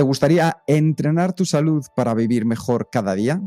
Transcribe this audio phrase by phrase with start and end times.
[0.00, 3.42] ¿Te gustaría entrenar tu salud para vivir mejor cada día?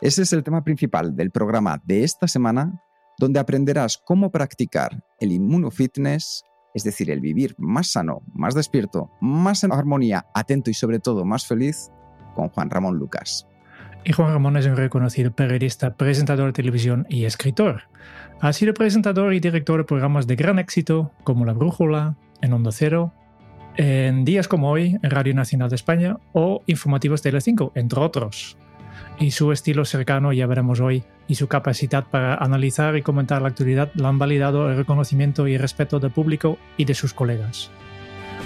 [0.00, 2.82] Ese es el tema principal del programa de esta semana,
[3.16, 6.42] donde aprenderás cómo practicar el inmunofitness,
[6.74, 11.24] es decir, el vivir más sano, más despierto, más en armonía, atento y sobre todo
[11.24, 11.92] más feliz,
[12.34, 13.46] con Juan Ramón Lucas.
[14.02, 17.82] Y Juan Ramón es un reconocido periodista, presentador de televisión y escritor.
[18.40, 22.72] Ha sido presentador y director de programas de gran éxito como La Brújula, en Onda
[22.72, 23.12] Cero,
[23.76, 28.56] en días como hoy en Radio Nacional de España o Informativos Tele5, entre otros.
[29.18, 33.48] Y su estilo cercano, ya veremos hoy, y su capacidad para analizar y comentar la
[33.48, 37.70] actualidad la han validado el reconocimiento y respeto del público y de sus colegas.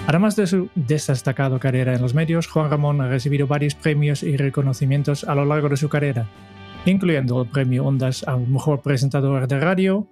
[0.05, 4.37] Además de su destacada carrera en los medios, Juan Ramón ha recibido varios premios y
[4.37, 6.27] reconocimientos a lo largo de su carrera,
[6.85, 10.07] incluyendo el premio Ondas al mejor presentador de radio,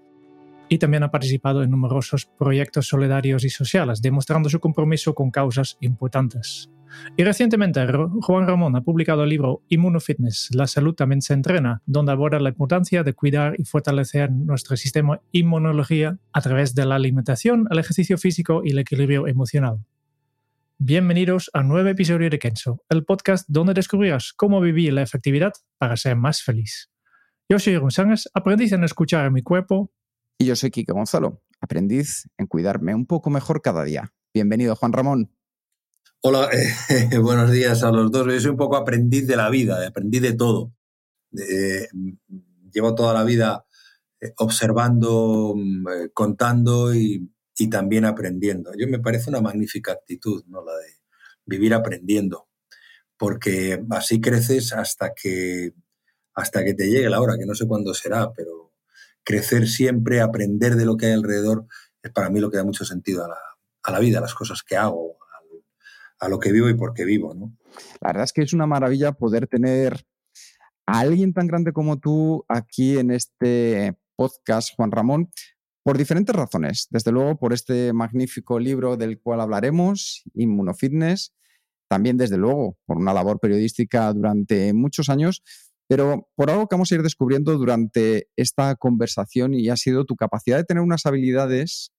[0.70, 5.78] y también ha participado en numerosos proyectos solidarios y sociales, demostrando su compromiso con causas
[5.82, 6.70] importantes.
[7.18, 7.86] Y recientemente
[8.22, 12.50] Juan Ramón ha publicado el libro Inmunofitness, la salud también se entrena, donde aborda la
[12.50, 18.18] importancia de cuidar y fortalecer nuestro sistema inmunología a través de la alimentación, el ejercicio
[18.18, 19.86] físico y el equilibrio emocional.
[20.78, 25.54] Bienvenidos a un nuevo episodio de Kenzo, el podcast donde descubrirás cómo vivir la efectividad
[25.78, 26.92] para ser más feliz.
[27.48, 29.92] Yo soy Sánchez, aprendiz en escuchar a mi cuerpo.
[30.38, 34.14] Y yo soy Kike Gonzalo, aprendiz en cuidarme un poco mejor cada día.
[34.34, 35.32] Bienvenido, Juan Ramón.
[36.22, 38.28] Hola, eh, buenos días a los dos.
[38.28, 40.74] Yo soy un poco aprendiz de la vida, aprendiz de todo.
[42.74, 43.66] llevo toda la vida
[44.20, 47.32] eh, observando, mm, eh, contando y,
[47.72, 48.72] también aprendiendo.
[48.78, 50.64] Yo me parece una magnífica actitud, ¿no?
[50.66, 50.98] La de
[51.46, 52.50] vivir aprendiendo,
[53.18, 55.74] porque así creces hasta que,
[56.34, 58.55] hasta que te llegue la hora, que no sé cuándo será, pero
[59.26, 61.66] crecer siempre, aprender de lo que hay alrededor,
[62.02, 63.38] es para mí lo que da mucho sentido a la,
[63.84, 65.18] a la vida, a las cosas que hago,
[66.20, 67.34] a lo que vivo y por qué vivo.
[67.34, 67.58] ¿no?
[68.02, 70.06] La verdad es que es una maravilla poder tener
[70.88, 75.30] a alguien tan grande como tú aquí en este podcast, Juan Ramón,
[75.84, 76.88] por diferentes razones.
[76.90, 81.34] Desde luego, por este magnífico libro del cual hablaremos, Inmunofitness.
[81.88, 85.44] También, desde luego, por una labor periodística durante muchos años,
[85.88, 90.16] pero por algo que vamos a ir descubriendo durante esta conversación y ha sido tu
[90.16, 91.92] capacidad de tener unas habilidades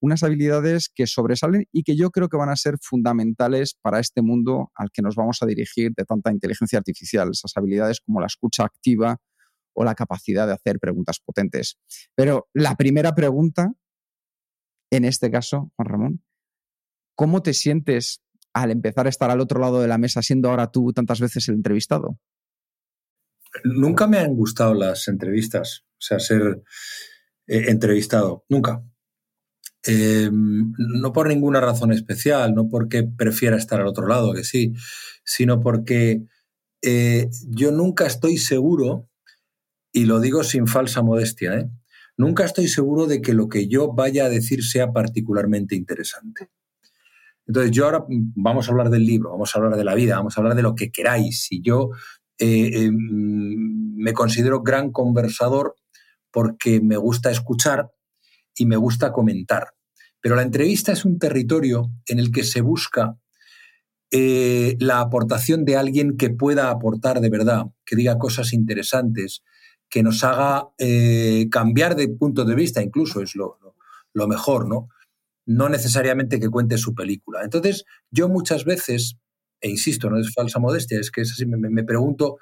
[0.00, 4.22] unas habilidades que sobresalen y que yo creo que van a ser fundamentales para este
[4.22, 8.26] mundo al que nos vamos a dirigir de tanta inteligencia artificial, esas habilidades como la
[8.26, 9.18] escucha activa
[9.74, 11.78] o la capacidad de hacer preguntas potentes.
[12.14, 13.72] Pero la primera pregunta,
[14.90, 16.24] en este caso, Juan Ramón,
[17.14, 18.22] ¿cómo te sientes
[18.52, 21.48] al empezar a estar al otro lado de la mesa siendo ahora tú tantas veces
[21.48, 22.18] el entrevistado?
[23.64, 26.62] Nunca me han gustado las entrevistas, o sea, ser
[27.46, 28.82] eh, entrevistado, nunca.
[29.84, 34.74] Em, no por ninguna razón especial, no porque prefiera estar al otro lado, que sí,
[35.24, 36.22] sino porque
[36.82, 39.08] eh, yo nunca estoy seguro,
[39.92, 41.70] y lo digo sin falsa modestia, ¿eh?
[42.16, 46.50] nunca estoy seguro de que lo que yo vaya a decir sea particularmente interesante.
[47.46, 50.16] Entonces, yo ahora mm, vamos a hablar del libro, vamos a hablar de la vida,
[50.16, 51.50] vamos a hablar de lo que queráis.
[51.50, 51.90] Y yo
[52.38, 55.74] eh, em, me considero gran conversador
[56.30, 57.90] porque me gusta escuchar
[58.54, 59.74] y me gusta comentar.
[60.20, 63.16] Pero la entrevista es un territorio en el que se busca
[64.10, 69.42] eh, la aportación de alguien que pueda aportar de verdad, que diga cosas interesantes,
[69.90, 73.58] que nos haga eh, cambiar de punto de vista, incluso es lo,
[74.26, 74.88] mejor, ¿no?
[75.46, 77.42] No necesariamente que cuente su película.
[77.44, 79.16] Entonces, yo muchas veces,
[79.60, 82.38] e insisto, no es falsa modestia, es que es así, me, pregunto,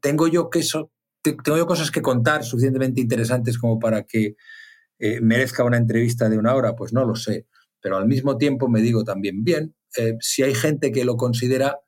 [0.00, 0.62] ¿tengo yo, que
[1.22, 4.36] ¿tengo yo cosas que contar suficientemente interesantes como para que
[5.00, 7.46] eh, merezca una entrevista de una hora, pues no lo sé.
[7.80, 11.80] Pero al mismo tiempo me digo también, bien, eh, si hay gente que lo considera,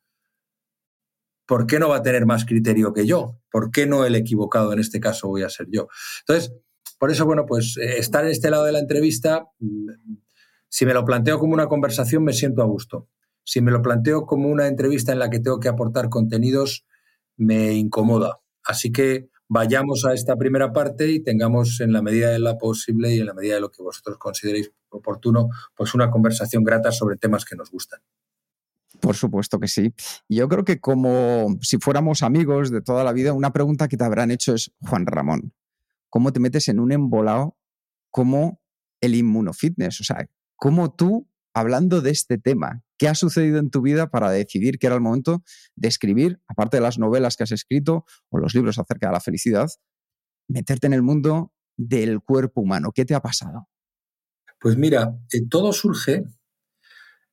[1.46, 3.38] ¿por qué no va a tener más criterio que yo?
[3.50, 5.88] ¿Por qué no el equivocado en este caso voy a ser yo?
[6.20, 6.54] Entonces,
[6.98, 9.90] por eso, bueno, pues eh, estar en este lado de la entrevista, mm,
[10.70, 13.08] si me lo planteo como una conversación, me siento a gusto.
[13.44, 16.86] Si me lo planteo como una entrevista en la que tengo que aportar contenidos,
[17.36, 18.40] me incomoda.
[18.64, 23.14] Así que vayamos a esta primera parte y tengamos en la medida de la posible
[23.14, 27.16] y en la medida de lo que vosotros consideréis oportuno, pues una conversación grata sobre
[27.16, 28.00] temas que nos gustan.
[29.00, 29.92] Por supuesto que sí.
[30.28, 34.04] Yo creo que como si fuéramos amigos de toda la vida, una pregunta que te
[34.04, 35.52] habrán hecho es, Juan Ramón,
[36.08, 37.56] ¿cómo te metes en un embolado
[38.10, 38.60] como
[39.00, 40.00] el inmunofitness?
[40.00, 44.30] O sea, ¿cómo tú, hablando de este tema, qué ha sucedido en tu vida para
[44.30, 45.42] decidir que era el momento
[45.76, 49.20] de escribir, aparte de las novelas que has escrito o los libros acerca de la
[49.20, 49.68] felicidad,
[50.48, 52.92] meterte en el mundo del cuerpo humano?
[52.94, 53.68] ¿Qué te ha pasado?
[54.60, 56.24] Pues mira, eh, todo surge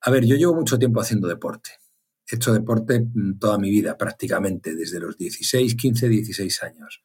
[0.01, 1.71] a ver, yo llevo mucho tiempo haciendo deporte.
[2.31, 7.01] He hecho deporte mm, toda mi vida prácticamente, desde los 16, 15, 16 años.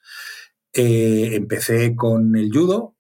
[0.72, 2.96] Eh, empecé con el judo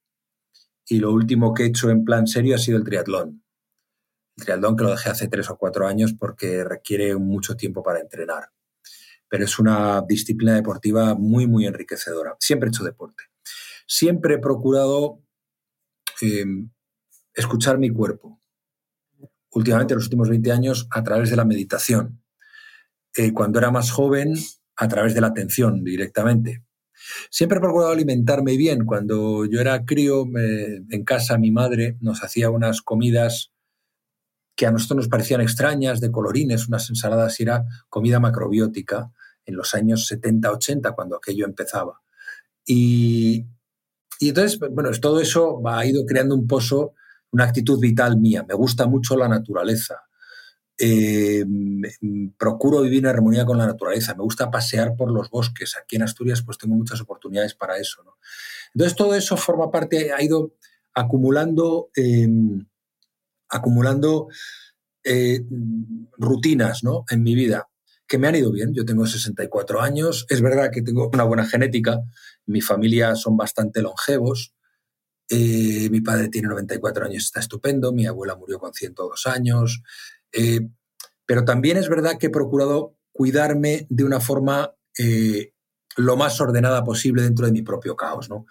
[0.86, 3.43] y lo último que he hecho en plan serio ha sido el triatlón.
[4.36, 8.00] El triatlón que lo dejé hace tres o cuatro años porque requiere mucho tiempo para
[8.00, 8.50] entrenar.
[9.28, 12.36] Pero es una disciplina deportiva muy, muy enriquecedora.
[12.40, 13.24] Siempre he hecho deporte.
[13.86, 15.22] Siempre he procurado
[16.20, 16.44] eh,
[17.34, 18.40] escuchar mi cuerpo
[19.54, 22.20] últimamente, en los últimos 20 años, a través de la meditación.
[23.16, 24.34] Eh, cuando era más joven,
[24.76, 26.64] a través de la atención directamente.
[27.30, 28.84] Siempre he procurado alimentarme bien.
[28.84, 33.53] Cuando yo era crío, en casa mi madre nos hacía unas comidas
[34.54, 39.10] que a nosotros nos parecían extrañas, de colorines, unas ensaladas, era comida macrobiótica
[39.44, 42.00] en los años 70-80, cuando aquello empezaba.
[42.66, 43.46] Y,
[44.20, 46.94] entonces, bueno, todo eso ha ido creando un pozo
[47.32, 48.44] una actitud vital mía.
[48.48, 50.02] Me gusta mucho la naturaleza.
[50.78, 51.44] Eh,
[52.38, 54.14] procuro vivir en armonía con la naturaleza.
[54.14, 55.76] Me gusta pasear por los bosques.
[55.76, 58.04] Aquí en Asturias pues tengo muchas oportunidades para eso.
[58.72, 60.52] Entonces todo eso forma parte, ha ido
[60.94, 62.66] acumulando, em,
[63.54, 64.28] acumulando
[65.04, 65.42] eh,
[66.16, 67.04] rutinas ¿no?
[67.10, 67.68] en mi vida
[68.06, 68.74] que me han ido bien.
[68.74, 70.26] Yo tengo 64 años.
[70.28, 72.00] Es verdad que tengo una buena genética.
[72.46, 74.54] Mi familia son bastante longevos.
[75.30, 77.92] Eh, mi padre tiene 94 años, está estupendo.
[77.92, 79.82] Mi abuela murió con 102 años.
[80.32, 80.60] Eh,
[81.26, 84.74] pero también es verdad que he procurado cuidarme de una forma
[85.96, 88.28] lo más ordenada posible dentro de mi propio caos.
[88.28, 88.46] ¿no?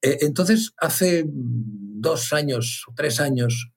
[0.00, 3.71] entonces, hace dos años tres años,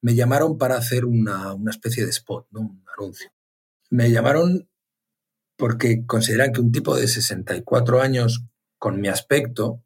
[0.00, 2.60] me llamaron para hacer una, una especie de spot, ¿no?
[2.60, 3.30] un anuncio.
[3.90, 4.68] Me llamaron
[5.56, 8.44] porque consideran que un tipo de 64 años
[8.78, 9.82] con mi aspecto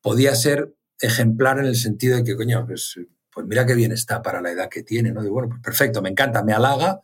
[0.00, 2.98] podía ser ejemplar en el sentido de que, coño, pues,
[3.32, 5.22] pues mira qué bien está para la edad que tiene, ¿no?
[5.22, 7.00] Digo, bueno, pues perfecto, me encanta, me halaga.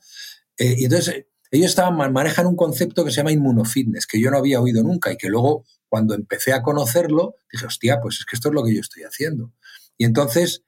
[0.59, 4.39] Eh, y entonces ellos estaban, manejan un concepto que se llama inmunofitness, que yo no
[4.39, 8.35] había oído nunca y que luego cuando empecé a conocerlo, dije, hostia, pues es que
[8.35, 9.53] esto es lo que yo estoy haciendo.
[9.97, 10.65] Y entonces,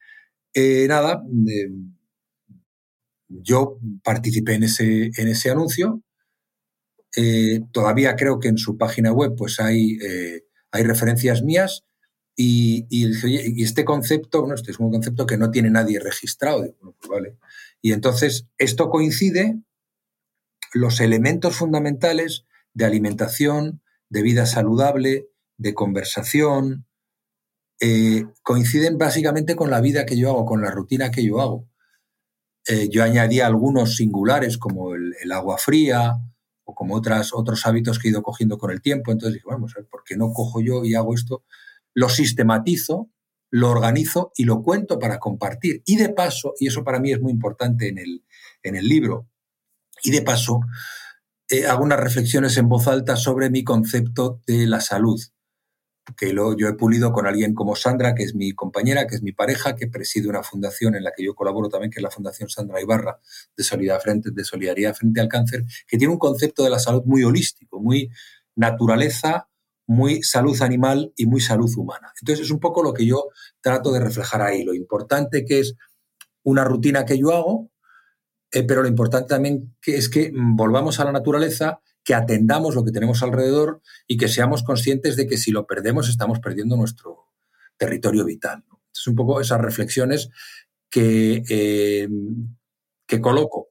[0.57, 1.23] eh, nada,
[3.29, 6.03] yo participé en ese, en ese anuncio.
[7.17, 9.99] Eh, todavía creo que en su página web pues hay,
[10.71, 11.85] hay referencias mías
[12.35, 12.87] y,
[13.63, 16.65] este concepto, bueno, este es un concepto que no tiene nadie registrado.
[17.01, 17.33] Pues
[17.81, 19.59] y entonces esto coincide
[20.75, 22.45] los elementos fundamentales
[22.75, 23.81] de alimentación,
[24.11, 26.87] de vida saludable, de conversación,
[27.81, 31.69] eh, coinciden básicamente con la vida que yo hago, con la rutina que yo hago.
[32.69, 36.15] Eh, yo añadí algunos singulares como el, agua fría
[36.65, 39.13] o como otras, otros hábitos que he ido cogiendo con el tiempo.
[39.13, 41.45] Entonces dije, vamos a ¿por qué no cojo yo y hago esto?
[41.97, 43.11] lo sistematizo,
[43.51, 45.83] lo organizo y lo cuento para compartir.
[45.87, 48.25] Y de paso, y eso para mí es muy importante en el,
[48.63, 49.31] en el libro,
[50.03, 50.61] y de paso,
[51.49, 55.19] eh, hago unas reflexiones en voz alta sobre mi concepto de la salud,
[56.17, 59.23] que lo, yo he pulido con alguien como Sandra, que es mi compañera, que es
[59.23, 62.11] mi pareja, que preside una fundación en la que yo colaboro también, que es la
[62.11, 63.19] Fundación Sandra Ibarra
[63.57, 67.03] de Solidaridad Frente, de Solidaridad Frente al Cáncer, que tiene un concepto de la salud
[67.05, 68.11] muy holístico, muy
[68.55, 69.49] naturaleza,
[69.87, 72.13] muy salud animal y muy salud humana.
[72.21, 73.29] Entonces es un poco lo que yo
[73.61, 75.75] trato de reflejar ahí, lo importante que es
[76.43, 77.71] una rutina que yo hago,
[78.53, 82.85] eh, pero lo importante también que es que volvamos a la naturaleza, que atendamos lo
[82.85, 87.33] que tenemos alrededor y que seamos conscientes de que si lo perdemos estamos perdiendo nuestro
[87.77, 88.65] territorio vital.
[88.95, 90.31] Es un poco esas reflexiones
[90.89, 92.09] que, eh,
[93.09, 93.71] que coloco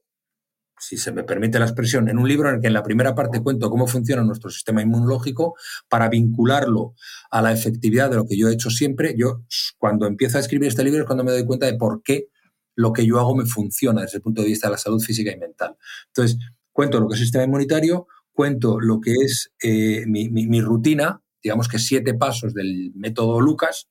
[0.78, 3.16] si se me permite la expresión, en un libro en el que en la primera
[3.16, 5.56] parte cuento cómo funciona nuestro sistema inmunológico
[5.88, 6.94] para vincularlo
[7.32, 9.16] a la efectividad de lo que yo he hecho siempre.
[9.18, 9.44] Yo
[9.78, 12.28] cuando empiezo a escribir este libro es cuando me doy cuenta de por qué
[12.76, 15.32] lo que yo hago me funciona desde el punto de vista de la salud física
[15.32, 15.78] y mental.
[16.08, 16.38] Entonces,
[16.74, 21.68] cuento lo que es el sistema inmunitario, cuento lo que es eh, mi, rutina, digamos
[21.68, 23.88] que siete pasos del método Lucas,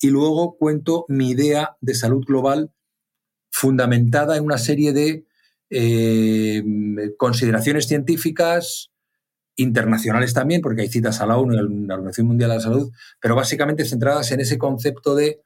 [0.00, 2.72] y luego cuento mi idea de salud global
[3.50, 5.26] fundamentada en una serie de
[5.70, 6.62] eh,
[7.18, 8.90] consideraciones científicas
[9.56, 12.92] internacionales también, porque hay citas a la ONU y la Organización Mundial de la Salud,
[13.20, 15.42] pero básicamente centradas en ese concepto de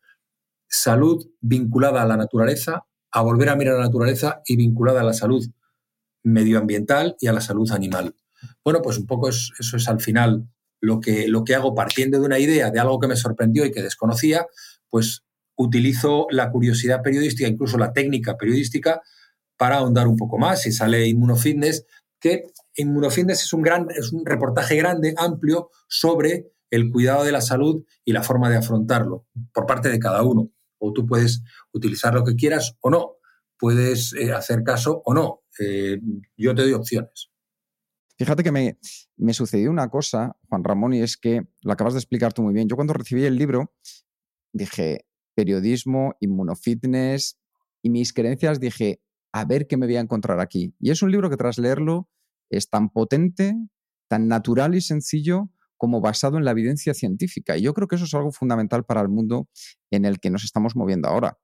[0.68, 5.04] salud vinculada a la naturaleza, a volver a mirar a la naturaleza y vinculada a
[5.04, 5.46] la salud
[6.22, 8.14] medioambiental y a la salud animal.
[8.64, 10.48] Bueno, pues un poco eso es al final
[10.80, 13.70] lo que, lo que hago partiendo de una idea, de algo que me sorprendió y
[13.70, 14.46] que desconocía,
[14.90, 15.22] pues
[15.56, 19.00] utilizo la curiosidad periodística, incluso la técnica periodística,
[19.56, 20.66] para ahondar un poco más.
[20.66, 21.86] Y sale Inmunofitness,
[22.20, 27.42] que Inmunofitness es un, gran, es un reportaje grande, amplio, sobre el cuidado de la
[27.42, 30.50] salud y la forma de afrontarlo por parte de cada uno.
[30.78, 33.16] O tú puedes utilizar lo que quieras o no,
[33.56, 35.42] puedes eh, hacer caso o no.
[35.60, 36.00] Eh,
[36.36, 37.31] yo te doy opciones.
[38.22, 38.78] Fíjate que me,
[39.16, 42.54] me, sucedió una cosa, Juan Ramón, y es que lo acabas de explicar tú muy
[42.54, 42.68] bien.
[42.68, 43.74] Yo cuando recibí el libro
[44.52, 47.40] dije, periodismo, inmunofitness,
[47.82, 49.02] y mis creencias dije,
[49.32, 50.72] a ver qué me voy a encontrar aquí.
[50.78, 52.08] Y es un libro que tras leerlo
[52.48, 53.56] es tan potente,
[54.06, 57.58] tan natural y sencillo como basado en la evidencia científica.
[57.58, 59.48] Y yo creo que eso es algo fundamental para el mundo
[59.90, 61.40] en el que nos estamos moviendo ahora.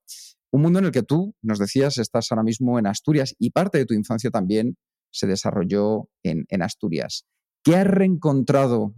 [0.53, 3.79] Un mundo en el que tú, nos decías, estás ahora mismo en Asturias y parte
[3.79, 4.77] de tu infancia también
[5.11, 7.27] se desarrolló en, Asturias.
[7.62, 8.95] ¿Qué has reencontrado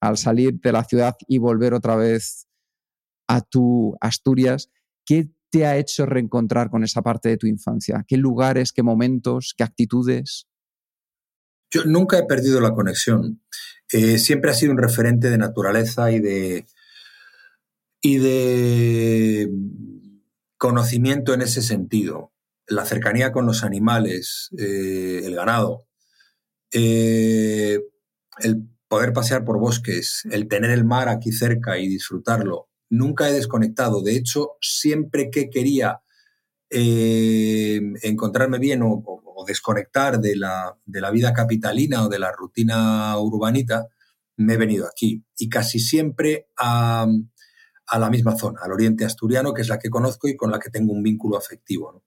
[0.00, 2.46] al salir de la ciudad y volver otra vez
[3.28, 4.70] a tu Asturias?
[5.04, 8.04] ¿Qué te ha hecho reencontrar con esa parte de tu infancia?
[8.06, 10.46] ¿Qué lugares, qué momentos, qué actitudes?
[11.70, 13.42] Yo nunca he perdido la conexión.
[13.92, 16.66] Eh, siempre ha sido un referente de naturaleza y de,
[18.00, 19.50] y de
[20.58, 22.32] conocimiento en ese sentido.
[22.68, 25.86] La cercanía con los animales, eh, el ganado,
[26.72, 27.80] eh,
[28.38, 32.68] el poder pasear por bosques, el tener el mar aquí cerca y disfrutarlo.
[32.88, 34.02] Nunca he desconectado.
[34.02, 36.00] De hecho, siempre que quería
[36.68, 39.02] encontrarme bien o,
[39.36, 43.86] o desconectar de la, de la vida capitalina o de la rutina urbanita,
[44.36, 45.24] me he venido aquí.
[45.38, 47.06] Y casi siempre a,
[47.86, 50.58] a, la misma zona, al oriente asturiano, que es la que conozco y con la
[50.58, 52.02] que tengo un vínculo afectivo.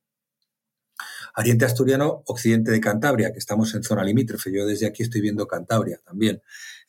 [1.39, 4.51] Oriente asturiano, occidente de Cantabria, que estamos en zona limítrofe.
[4.51, 6.41] Yo desde aquí estoy viendo Cantabria también.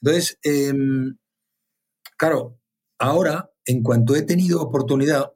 [0.03, 1.17] Entonces, em,
[2.17, 2.59] claro,
[2.99, 5.31] ahora, en cuanto he tenido oportunidad,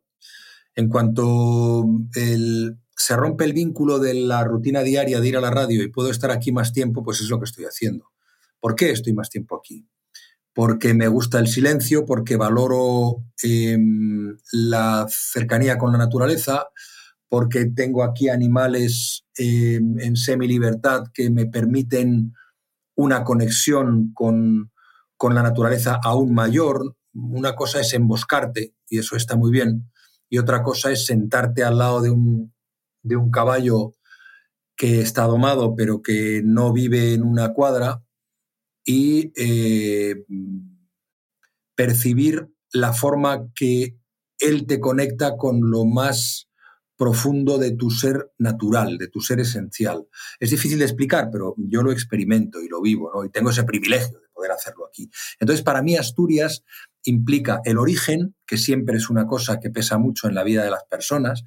[0.75, 1.85] en cuanto
[2.97, 6.11] se rompe el vínculo de la rutina diaria de ir a la radio y puedo
[6.11, 8.11] estar aquí más tiempo, pues es lo que estoy haciendo.
[8.59, 9.87] ¿Por qué estoy más tiempo aquí?
[10.53, 16.67] Porque me gusta el silencio, porque valoro em, la cercanía con la naturaleza,
[17.29, 22.33] porque tengo aquí animales em, en semi-libertad que me permiten
[22.97, 24.71] una conexión con,
[25.17, 26.97] con la naturaleza aún mayor.
[27.13, 29.91] Una cosa es emboscarte, y eso está muy bien,
[30.29, 32.53] y otra cosa es sentarte al lado de un,
[33.03, 33.95] de un caballo
[34.77, 38.03] que está domado pero que no vive en una cuadra
[38.85, 40.25] y eh,
[41.75, 43.97] percibir la forma que
[44.39, 46.49] él te conecta con lo más
[46.97, 50.07] profundo de tu ser natural, de tu ser esencial.
[50.39, 54.21] Es difícil de explicar, pero yo lo experimento y lo vivo, y tengo ese privilegio
[54.21, 55.11] de poder hacerlo aquí.
[55.41, 56.65] Entonces, para mí Asturias
[57.05, 60.71] implica el origen, que siempre es una cosa que pesa mucho en la vida de
[60.71, 61.45] las personas,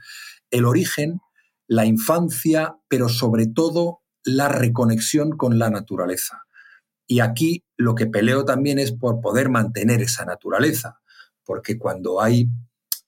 [0.52, 1.20] el origen,
[1.68, 6.44] la infancia, pero sobre todo la reconexión con la naturaleza.
[7.08, 11.00] Y aquí lo que peleo también es por poder mantener esa naturaleza,
[11.46, 12.48] porque cuando hay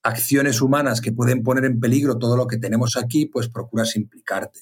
[0.02, 4.60] acciones humanas que pueden poner en peligro todo lo que tenemos aquí, pues procuras implicarte.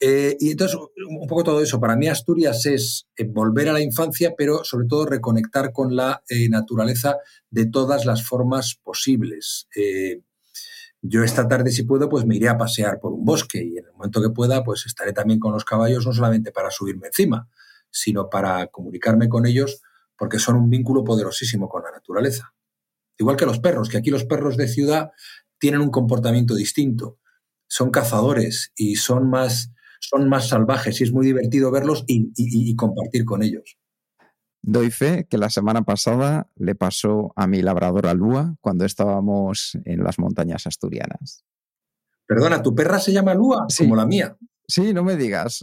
[0.00, 1.80] Eh, y entonces, un poco todo eso.
[1.80, 6.22] Para mí Asturias es eh, volver a la infancia, pero sobre todo reconectar con la
[6.28, 7.16] eh, naturaleza
[7.50, 9.68] de todas las formas posibles.
[11.00, 13.86] Yo esta tarde, si puedo, pues me iré a pasear por un bosque y en
[13.86, 17.48] el momento que pueda, pues estaré también con los caballos, no solamente para subirme encima,
[17.88, 19.80] sino para comunicarme con ellos,
[20.16, 22.52] porque son un vínculo poderosísimo con la naturaleza.
[23.18, 25.10] Igual que los perros, que aquí los perros de ciudad
[25.58, 27.18] tienen un comportamiento distinto.
[27.66, 33.24] Son cazadores y son más, son más salvajes y es muy divertido verlos y compartir
[33.24, 33.78] con ellos.
[34.62, 40.02] Doy fe que la semana pasada le pasó a mi labradora Lua cuando estábamos en
[40.02, 41.44] las montañas asturianas.
[42.26, 43.66] Perdona, ¿tu perra se llama Lua?
[43.78, 44.36] Como la mía.
[44.66, 45.62] Sí, no me digas.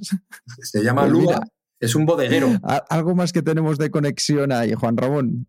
[0.62, 1.42] Se llama pues Lua,
[1.80, 2.50] es un bodeguero.
[2.90, 5.48] Algo más que tenemos de conexión ahí, Juan Ramón.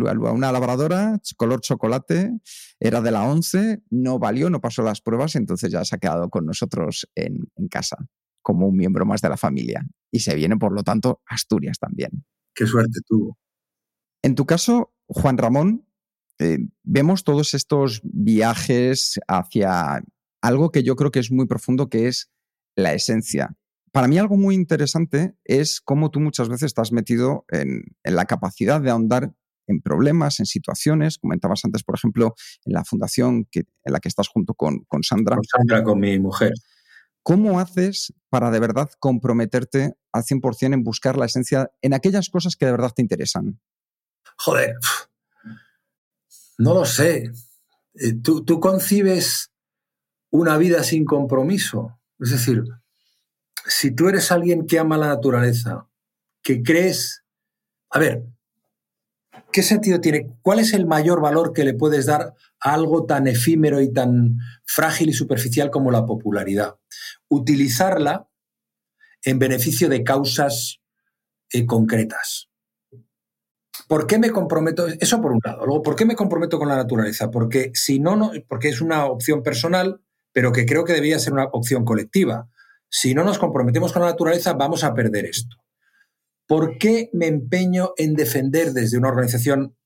[0.00, 2.32] Una labradora, color chocolate,
[2.78, 6.30] era de la 11, no valió, no pasó las pruebas, entonces ya se ha quedado
[6.30, 7.96] con nosotros en casa
[8.42, 9.86] como un miembro más de la familia.
[10.10, 12.24] Y se viene, por lo tanto, Asturias también.
[12.54, 13.38] Qué suerte tuvo.
[14.22, 15.86] En tu caso, Juan Ramón,
[16.38, 20.02] eh, vemos todos estos viajes hacia
[20.42, 22.30] algo que yo creo que es muy profundo, que es
[22.76, 23.56] la esencia.
[23.92, 28.80] para mí algo muy interesante es cómo tú muchas veces estás metido en, la capacidad
[28.80, 29.34] de ahondar
[29.66, 31.18] en problemas, en situaciones.
[31.18, 35.02] Comentabas antes, por ejemplo, en la fundación que, en la que estás junto con, con
[35.02, 35.36] Sandra.
[35.36, 36.52] Con Sandra, con mi mujer.
[37.22, 42.56] ¿Cómo haces para de verdad comprometerte al 100% en buscar la esencia en aquellas cosas
[42.56, 43.60] que de verdad te interesan?
[44.38, 44.74] Joder,
[46.58, 47.30] no lo sé.
[47.94, 49.52] Eh, ¿Tú, tú concibes
[50.30, 51.98] una vida sin compromiso?
[52.18, 52.64] Es decir,
[53.66, 55.88] si tú eres alguien que ama la naturaleza,
[56.42, 57.24] que crees,
[57.90, 58.24] a ver,
[59.52, 60.30] ¿qué sentido tiene?
[60.42, 64.38] ¿Cuál es el mayor valor que le puedes dar a algo tan efímero y tan
[64.64, 66.76] frágil y superficial como la popularidad?
[67.28, 68.28] Utilizarla
[69.24, 70.80] en beneficio de causas
[71.52, 72.48] eh, concretas.
[73.88, 74.86] ¿Por qué me comprometo?
[74.86, 75.66] Eso por un lado.
[75.66, 77.30] Luego, ¿por qué me comprometo con la naturaleza?
[77.30, 80.00] Porque si no, no, porque es una opción personal,
[80.32, 82.48] pero que creo que debería ser una opción colectiva.
[82.88, 85.56] Si no nos comprometemos con la naturaleza, vamos a perder esto.
[86.50, 89.76] ¿Por qué me empeño en defender desde una organización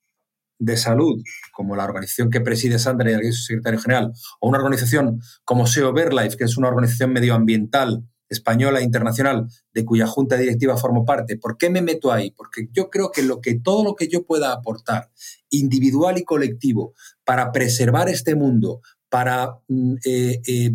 [0.58, 5.20] de salud, como la organización que preside Sandra y su secretario general, o una organización
[5.44, 10.78] como SEO Verlife, que es una organización medioambiental española e internacional de cuya junta directiva
[10.78, 11.36] formo parte.
[11.36, 12.30] ¿Por qué me meto ahí?
[12.30, 15.10] Porque yo creo que, lo que todo lo que yo pueda aportar,
[15.50, 16.94] individual y colectivo,
[17.24, 18.80] para preservar este mundo,
[19.10, 20.70] para mm, eh, eh,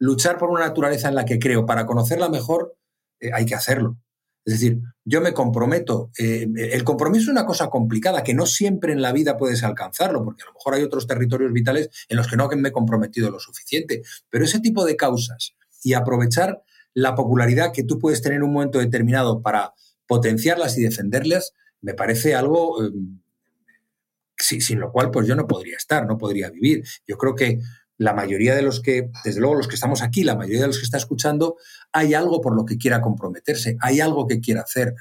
[0.00, 2.76] luchar por una naturaleza en la que creo, para conocerla mejor,
[3.20, 3.96] eh, hay que hacerlo.
[4.44, 6.10] Es decir, yo me comprometo.
[6.18, 10.24] Eh, el compromiso es una cosa complicada que no siempre en la vida puedes alcanzarlo,
[10.24, 13.30] porque a lo mejor hay otros territorios vitales en los que no me he comprometido
[13.30, 14.02] lo suficiente.
[14.30, 16.62] Pero ese tipo de causas y aprovechar
[16.94, 19.74] la popularidad que tú puedes tener en un momento determinado para
[20.06, 23.20] potenciarlas y defenderlas, me parece algo em,
[24.36, 26.82] sin lo cual pues yo no podría estar, no podría vivir.
[27.06, 27.60] Yo creo que
[28.00, 30.78] la mayoría de los que, desde luego los que estamos aquí, la mayoría de los
[30.78, 31.58] que está escuchando,
[31.92, 34.94] hay algo por lo que quiera comprometerse, hay algo que quiera hacer.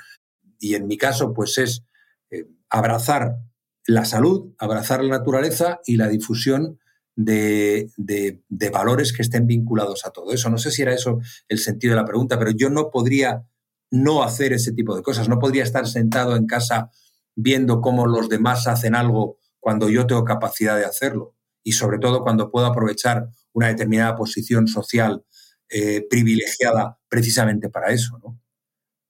[0.59, 1.85] Y en mi caso, pues es
[2.29, 3.37] eh, abrazar
[3.85, 6.77] la salud, abrazar la naturaleza y la difusión
[7.15, 10.49] de, de, valores que estén vinculados a todo eso.
[10.49, 13.45] No sé si era eso el sentido de la pregunta, pero yo no podría
[13.91, 16.91] no hacer ese tipo de cosas, no podría estar sentado en casa
[17.33, 21.38] viendo cómo los demás hacen algo cuando yo tengo capacidad de hacerlo
[21.69, 25.23] y sobre todo cuando puedo aprovechar una determinada posición social
[25.69, 28.17] eh, privilegiada precisamente para eso.
[28.23, 28.41] ¿no?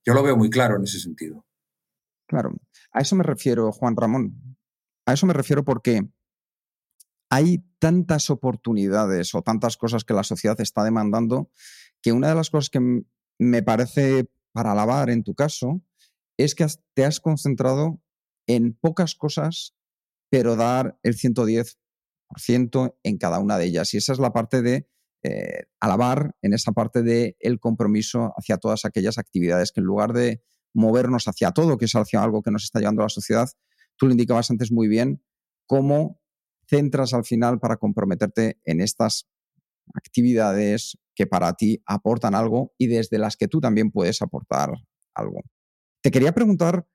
[0.05, 1.45] Yo lo veo muy claro en ese sentido.
[2.27, 2.51] Claro,
[2.91, 4.57] a eso me refiero, Juan Ramón.
[5.05, 6.01] A eso me refiero porque
[7.29, 11.49] hay tantas oportunidades o tantas cosas que la sociedad está demandando
[12.01, 13.03] que una de las cosas que
[13.39, 15.81] me parece para alabar en tu caso
[16.37, 18.01] es que te has concentrado
[18.47, 19.75] en pocas cosas,
[20.29, 21.79] pero dar el 110
[23.03, 23.93] en cada una de ellas.
[23.93, 24.87] Y esa es la parte de
[25.23, 30.13] eh, alabar, en esa parte del el compromiso hacia todas aquellas actividades que en lugar
[30.13, 30.41] de
[30.73, 33.49] movernos hacia todo, que es hacia algo que nos está llevando a la sociedad,
[33.97, 35.23] tú lo indicabas antes muy bien,
[35.65, 36.21] cómo
[36.67, 39.27] centras al final para comprometerte en estas
[39.93, 44.71] actividades que para ti aportan algo y desde las que tú también puedes aportar
[45.13, 45.41] algo.
[46.01, 46.87] Te quería preguntar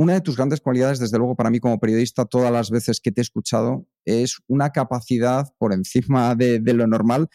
[0.00, 3.12] una de tus grandes cualidades, desde luego, para mí como periodista, todas las veces que
[3.12, 7.28] te he escuchado, es una capacidad por encima de, lo normal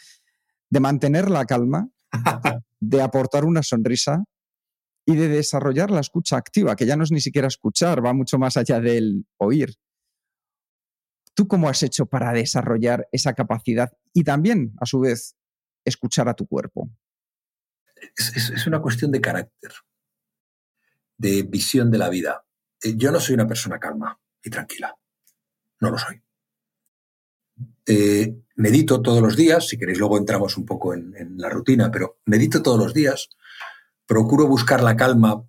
[0.71, 1.91] de mantener la calma,
[2.79, 4.23] de aportar una sonrisa
[5.05, 8.39] y de desarrollar la escucha activa, que ya no es ni siquiera escuchar, va mucho
[8.39, 9.75] más allá del oír.
[11.35, 15.35] ¿Tú cómo has hecho para desarrollar esa capacidad y también, a su vez,
[15.85, 16.89] escuchar a tu cuerpo?
[18.17, 19.71] es una cuestión de carácter,
[21.19, 22.44] de visión de la vida.
[22.81, 24.95] Eh, yo no soy una persona calma y tranquila.
[25.79, 26.21] No lo soy.
[27.85, 32.19] Eh, medito todos los días, si queréis luego entramos un poco en, la rutina, pero
[32.25, 33.29] medito todos los días,
[34.05, 35.43] procuro buscar la calma.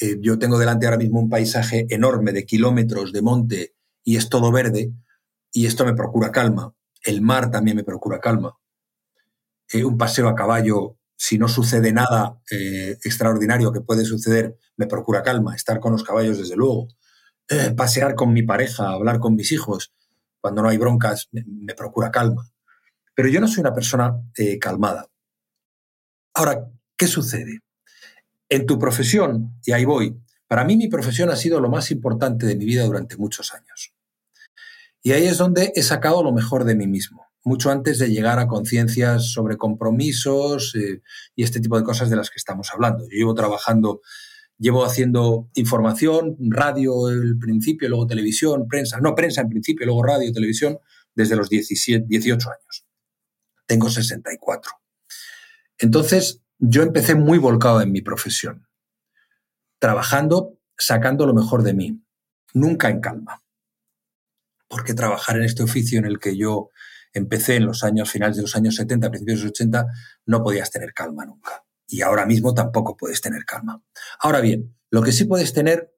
[0.00, 3.74] Eh, yo tengo delante ahora mismo un paisaje enorme de kilómetros de monte
[4.04, 4.92] y es todo verde
[5.52, 6.74] y esto me procura calma.
[7.02, 8.58] El mar también me procura calma.
[9.74, 15.22] un paseo a caballo si no sucede nada eh, extraordinario que puede suceder, me procura
[15.22, 15.56] calma.
[15.56, 16.88] Estar con los caballos, desde luego.
[17.48, 19.94] Eh, pasear con mi pareja, hablar con mis hijos,
[20.40, 22.50] cuando no hay broncas, me, procura calma.
[23.14, 25.06] Pero yo no soy una persona eh, calmada.
[26.34, 27.60] Ahora, ¿qué sucede?
[28.48, 32.46] En tu profesión, y ahí voy, para mí mi profesión ha sido lo más importante
[32.46, 33.94] de mi vida durante muchos años.
[35.02, 38.40] Y ahí es donde he sacado lo mejor de mí mismo mucho antes de llegar
[38.40, 41.00] a conciencias sobre compromisos eh,
[41.36, 43.04] y este tipo de cosas de las que estamos hablando.
[43.04, 44.00] Yo llevo trabajando,
[44.58, 50.32] llevo haciendo información, radio el principio, luego televisión, prensa, no, prensa en principio, luego radio,
[50.32, 50.80] televisión,
[51.14, 52.84] desde los 17, 18 años.
[53.64, 54.72] Tengo 64.
[55.78, 58.66] Entonces, yo empecé muy volcado en mi profesión,
[59.78, 62.02] trabajando, sacando lo mejor de mí,
[62.54, 63.44] nunca en calma.
[64.66, 66.70] Porque trabajar en este oficio en el que yo
[67.18, 69.86] empecé en los años finales de los años 70, principios de los 80,
[70.26, 71.64] no podías tener calma nunca.
[71.88, 73.82] Y ahora mismo tampoco puedes tener calma.
[74.20, 75.92] Ahora bien, lo que sí puedes tener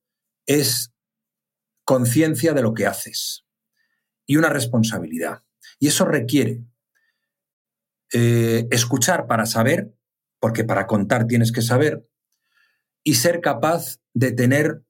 [0.46, 0.92] es
[1.85, 3.46] conciencia de lo que haces
[4.26, 5.42] y una responsabilidad.
[5.78, 6.62] Y eso requiere
[8.12, 9.94] eh, escuchar para saber,
[10.40, 12.07] porque para contar tienes que saber,
[13.02, 14.83] y ser capaz de tener,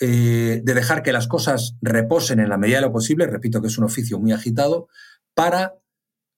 [0.00, 3.68] eh, de dejar que las cosas reposen en la medida de lo posible, repito que
[3.68, 4.88] es un oficio muy agitado,
[5.36, 5.78] para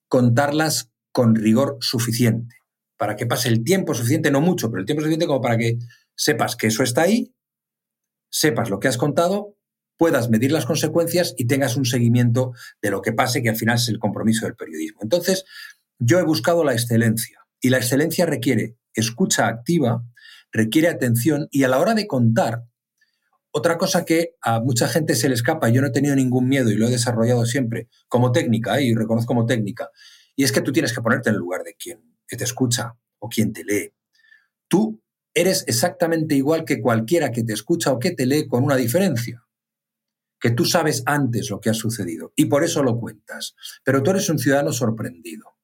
[0.08, 2.56] contarlas con rigor suficiente,
[2.98, 5.78] para que pase el tiempo suficiente, no mucho, pero el tiempo suficiente como para que
[6.16, 7.32] sepas que eso está ahí,
[8.30, 9.54] sepas lo que has contado
[9.96, 13.76] puedas medir las consecuencias y tengas un seguimiento de lo que pase, que al final
[13.76, 15.00] es el compromiso del periodismo.
[15.02, 15.44] Entonces,
[15.98, 20.04] yo he buscado la excelencia y la excelencia requiere escucha activa,
[20.52, 22.64] requiere atención y a la hora de contar,
[23.58, 26.70] otra cosa que a mucha gente se le escapa, yo no he tenido ningún miedo
[26.70, 28.84] y lo he desarrollado siempre como técnica ¿eh?
[28.84, 29.90] y reconozco como técnica,
[30.34, 33.28] y es que tú tienes que ponerte en el lugar de quien te escucha o
[33.28, 33.92] quien te lee.
[34.68, 35.02] Tú
[35.34, 39.44] eres exactamente igual que cualquiera que te escucha o que te lee con una diferencia
[40.40, 44.10] que tú sabes antes lo que ha sucedido y por eso lo cuentas, pero tú
[44.10, 45.57] eres un ciudadano sorprendido.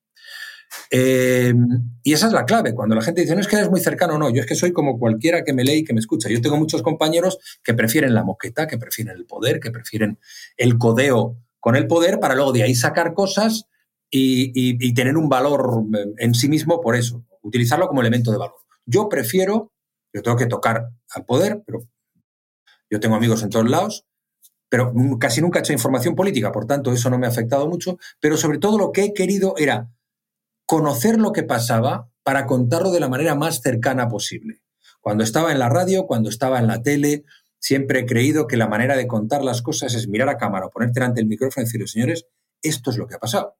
[0.90, 1.54] Eh,
[2.02, 2.74] y esa es la clave.
[2.74, 4.72] Cuando la gente dice, no es que eres muy cercano, no, yo es que soy
[4.72, 6.28] como cualquiera que me lee y que me escucha.
[6.28, 10.18] Yo tengo muchos compañeros que prefieren la moqueta, que prefieren el poder, que prefieren
[10.56, 13.66] el codeo con el poder para luego de ahí sacar cosas
[14.10, 15.84] y, y tener un valor
[16.18, 18.56] en sí mismo por eso, utilizarlo como elemento de valor.
[18.86, 19.72] Yo prefiero,
[20.12, 21.88] yo tengo que tocar al poder, pero
[22.90, 24.04] yo tengo amigos en todos lados,
[24.68, 27.98] pero casi nunca he hecho información política, por tanto eso no me ha afectado mucho,
[28.20, 29.90] pero sobre todo lo que he querido era
[30.66, 34.62] conocer lo que pasaba para contarlo de la manera más cercana posible.
[35.00, 37.24] Cuando estaba en la radio, cuando estaba en la tele,
[37.58, 41.00] siempre he creído que la manera de contar las cosas es mirar a cámara, ponerte
[41.00, 42.26] delante del micrófono y decirle, señores,
[42.62, 43.58] esto es lo que ha pasado.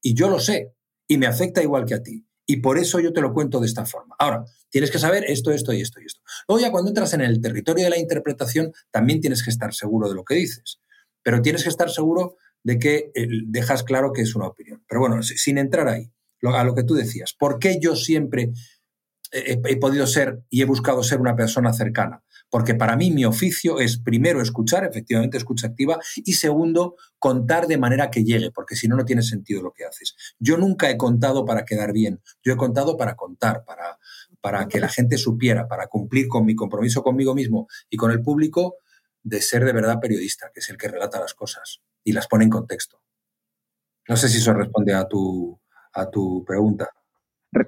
[0.00, 0.74] Y yo lo sé,
[1.08, 2.26] y me afecta igual que a ti.
[2.46, 4.14] Y por eso yo te lo cuento de esta forma.
[4.18, 6.20] Ahora, tienes que saber esto, esto y esto y esto.
[6.46, 10.08] Luego ya cuando entras en el territorio de la interpretación, también tienes que estar seguro
[10.08, 10.80] de lo que dices.
[11.22, 14.84] Pero tienes que estar seguro de que eh, dejas claro que es una opinión.
[14.86, 16.10] Pero bueno, sin entrar ahí,
[16.50, 18.52] a lo que tú decías, ¿por qué yo siempre
[19.32, 22.22] he podido ser y he buscado ser una persona cercana?
[22.50, 27.78] Porque para mí mi oficio es primero escuchar, efectivamente escucha activa, y segundo, contar de
[27.78, 30.14] manera que llegue, porque si no, no tiene sentido lo que haces.
[30.38, 33.98] Yo nunca he contado para quedar bien, yo he contado para contar, para,
[34.40, 38.22] para que la gente supiera, para cumplir con mi compromiso conmigo mismo y con el
[38.22, 38.76] público
[39.24, 42.44] de ser de verdad periodista, que es el que relata las cosas y las pone
[42.44, 43.00] en contexto.
[44.06, 45.58] No sé si eso responde a tu,
[45.94, 46.88] a tu pregunta.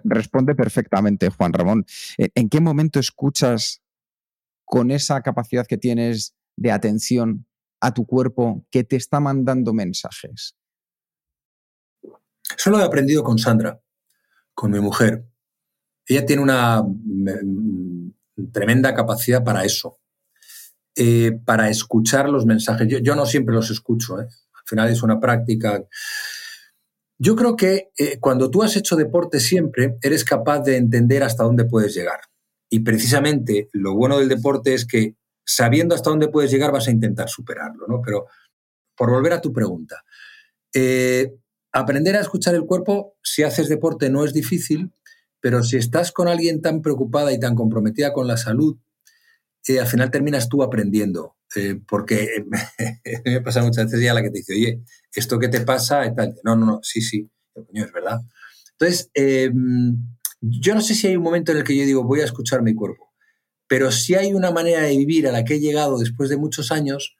[0.05, 1.87] Responde perfectamente, Juan Ramón.
[2.19, 3.83] ¿En qué momento escuchas
[4.65, 7.47] con esa capacidad que tienes de atención
[7.81, 10.57] a tu cuerpo que te está mandando mensajes?
[12.57, 13.81] Eso lo he aprendido con Sandra,
[14.55, 15.25] con mi mujer.
[16.07, 18.11] Ella tiene una mm,
[18.53, 19.99] tremenda capacidad para eso,
[20.95, 22.89] eh, para escuchar los mensajes.
[23.03, 24.25] Yo, no siempre los escucho, ¿eh?
[24.27, 25.85] al final es una práctica.
[27.19, 31.45] Yo creo que eh, cuando tú has hecho deporte siempre, eres capaz de entender hasta
[31.45, 32.21] dónde puedes llegar.
[32.69, 36.91] Y precisamente lo bueno del deporte es que sabiendo hasta dónde puedes llegar vas a
[36.91, 38.03] intentar superarlo, ¿no?
[38.03, 38.27] Pero
[38.97, 40.05] por volver a tu pregunta,
[40.75, 41.35] eh,
[41.73, 44.93] aprender a escuchar el cuerpo si haces deporte no es difícil,
[45.41, 48.77] pero si estás con alguien tan preocupada y tan comprometida con la salud,
[49.69, 51.37] eh, al final terminas tú aprendiendo.
[51.57, 52.45] Eh, porque
[53.25, 54.83] me pasa muchas veces ya la que te dice, oye,
[55.15, 56.07] ¿esto qué te pasa?
[56.07, 56.35] Y tal.
[56.45, 57.31] No, no, no, sí, sí,
[57.73, 58.21] es verdad.
[58.79, 59.11] Entonces,
[60.41, 62.63] yo no sé si hay un momento en el que yo digo, voy a escuchar
[62.63, 63.15] mi cuerpo,
[63.67, 66.71] pero si hay una manera de vivir a la que he llegado después de muchos
[66.71, 67.17] años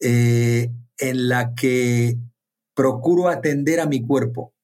[0.00, 2.16] eh, en la que
[2.74, 4.54] procuro atender a mi cuerpo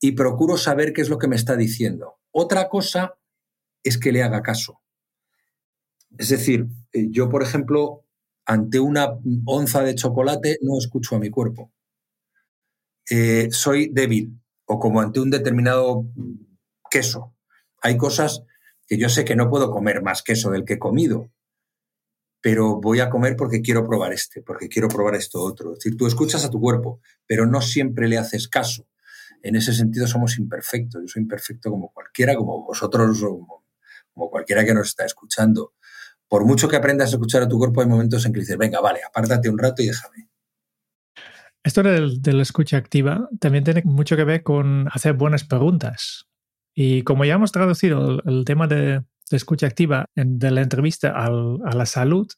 [0.00, 2.18] y procuro saber qué es lo que me está diciendo.
[2.32, 3.18] Otra cosa
[3.82, 4.80] es que le haga caso.
[6.18, 8.04] Es decir, eh, yo, por ejemplo,
[8.44, 9.08] ante una
[9.44, 11.72] onza de chocolate no escucho a mi cuerpo.
[13.10, 16.06] Eh, soy débil o como ante un determinado
[16.90, 17.34] queso.
[17.82, 18.42] Hay cosas
[18.86, 21.30] que yo sé que no puedo comer más queso del que he comido,
[22.40, 25.72] pero voy a comer porque quiero probar este, porque quiero probar esto otro.
[25.72, 28.86] Es decir, tú escuchas a tu cuerpo, pero no siempre le haces caso.
[29.42, 31.02] En ese sentido somos imperfectos.
[31.02, 35.74] Yo soy imperfecto como cualquiera, como vosotros, como, cualquiera que nos está escuchando.
[36.28, 38.80] Por mucho que aprendas a escuchar a tu cuerpo, hay momentos en que dices, venga,
[38.80, 40.28] vale, apártate un rato y déjame.
[41.62, 46.28] Esto de la escucha activa también tiene mucho que ver con hacer buenas preguntas
[46.74, 51.28] Y como ya hemos traducido el, tema de, escucha activa de la entrevista a
[51.74, 52.28] la salud,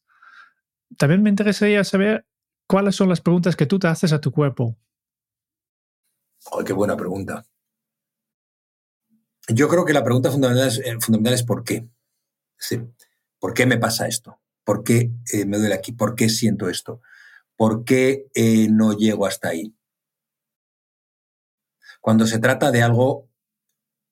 [0.96, 2.24] también me interesaría saber
[2.66, 4.78] cuáles son las preguntas que tú te haces a tu cuerpo.
[6.50, 7.44] Oh, qué buena pregunta.
[9.48, 11.88] Yo creo que la pregunta fundamental es, eh, fundamental es ¿por qué?
[13.38, 14.40] ¿Por qué me pasa esto?
[14.64, 15.92] ¿Por qué eh, me duele aquí?
[15.92, 17.00] ¿Por qué siento esto?
[17.56, 19.74] ¿Por qué eh, no llego hasta ahí?
[22.00, 23.28] Cuando se trata de algo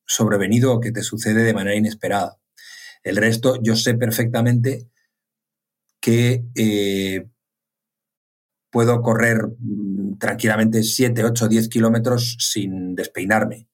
[0.06, 2.38] sobrevenido o que te sucede de manera inesperada.
[3.02, 4.88] El resto, yo sé perfectamente
[6.00, 7.26] que
[8.70, 13.68] puedo correr mm, tranquilamente 7, 8, 10 kilómetros sin despeinarme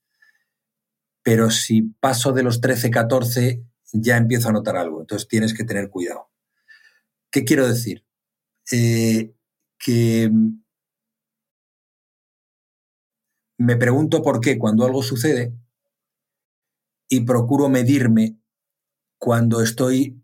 [1.22, 3.62] pero si paso de los 13, 14,
[3.92, 5.00] ya empiezo a notar algo.
[5.00, 6.30] Entonces tienes que tener cuidado.
[7.30, 8.04] ¿Qué quiero decir?
[8.70, 9.34] Eh,
[9.78, 10.30] que
[13.58, 15.52] me pregunto por qué cuando algo sucede
[17.08, 18.38] y procuro medirme
[19.18, 20.20] cuando estoy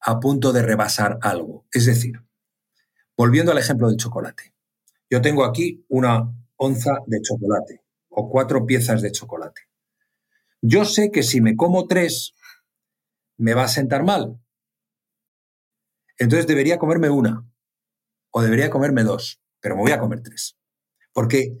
[0.00, 1.66] a punto de rebasar algo.
[1.72, 2.22] Es decir,
[3.16, 4.52] volviendo al ejemplo del chocolate.
[5.08, 9.62] Yo tengo aquí una onza de chocolate o cuatro piezas de chocolate.
[10.60, 12.34] Yo sé que si me como tres,
[13.36, 14.40] me va a sentar mal.
[16.18, 17.46] Entonces debería comerme una
[18.30, 20.56] o debería comerme dos, pero me voy a comer tres.
[21.12, 21.56] Porque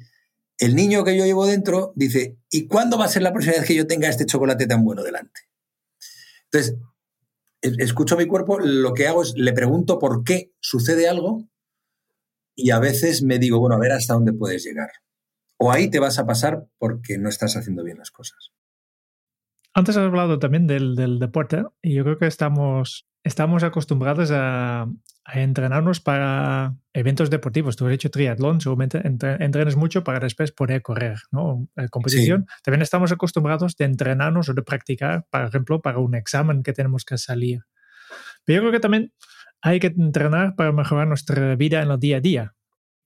[0.58, 3.66] el niño que yo llevo dentro dice, ¿y cuándo va a ser la próxima vez
[3.66, 5.40] que yo tenga este chocolate tan bueno delante?
[6.50, 6.76] Entonces,
[7.60, 11.48] escucho mi cuerpo, lo que hago es, le pregunto por qué sucede algo
[12.54, 14.90] y a veces me digo, bueno, a ver hasta dónde puedes llegar.
[15.58, 18.52] O ahí te vas a pasar porque no estás haciendo bien las cosas.
[19.76, 24.88] Antes has hablado también del, deporte y yo creo que estamos, estamos acostumbrados a,
[25.34, 27.76] entrenarnos para eventos deportivos.
[27.76, 31.68] Tú has hecho triatlón, seguramente entrenas mucho para después poder correr, ¿no?
[31.76, 32.46] En competición.
[32.64, 37.04] También estamos acostumbrados de entrenarnos o de practicar, por ejemplo, para un examen que tenemos
[37.04, 37.60] que salir.
[38.46, 39.12] Pero yo creo que también
[39.60, 42.54] hay que entrenar para mejorar nuestra vida en el día a día.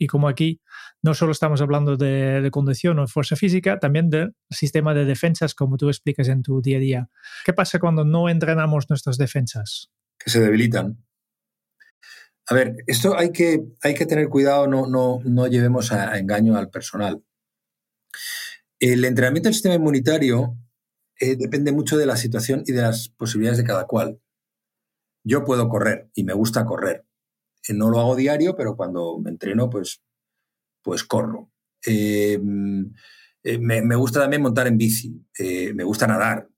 [0.01, 0.63] Y como aquí
[1.03, 5.77] no solo estamos hablando de, condición o fuerza física, también del sistema de defensas, como
[5.77, 7.11] tú explicas en tu día a día.
[7.45, 9.91] ¿Qué pasa cuando no entrenamos nuestras defensas?
[10.19, 11.05] Que se debilitan.
[12.49, 16.57] A ver, esto hay que, hay que tener cuidado, no, no, no llevemos a, engaño
[16.57, 17.23] al personal.
[18.79, 20.57] El entrenamiento del sistema inmunitario
[21.21, 24.19] eh, depende mucho de la situación y de las posibilidades de cada cual.
[25.25, 27.05] Yo puedo correr y me gusta correr,
[27.69, 30.03] no lo hago diario, pero cuando me entreno, pues,
[30.83, 31.51] pues corro.
[31.85, 32.93] Em,
[33.43, 36.49] eh, me, gusta también montar en bici, eh, me gusta nadar.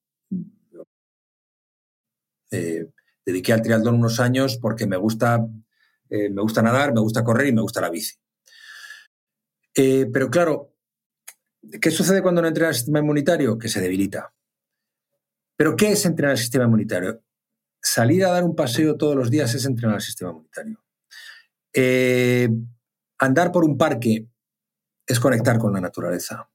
[2.51, 2.89] Eh,
[3.25, 5.47] dediqué al triatlón unos años porque me gusta,
[6.11, 8.17] me gusta nadar, me gusta correr y me gusta la bici.
[9.75, 10.75] pero claro,
[11.81, 13.59] ¿qué sucede cuando no entrena el sistema inmunitario?
[13.59, 14.35] Que se debilita.
[15.57, 17.23] ¿Pero qué es entrenar el sistema inmunitario?
[17.81, 20.82] Salir a dar un paseo todos los días es entrenar el sistema inmunitario.
[21.75, 22.49] Eh,
[23.19, 24.29] andar por un parque
[25.07, 26.51] es conectar con la naturaleza.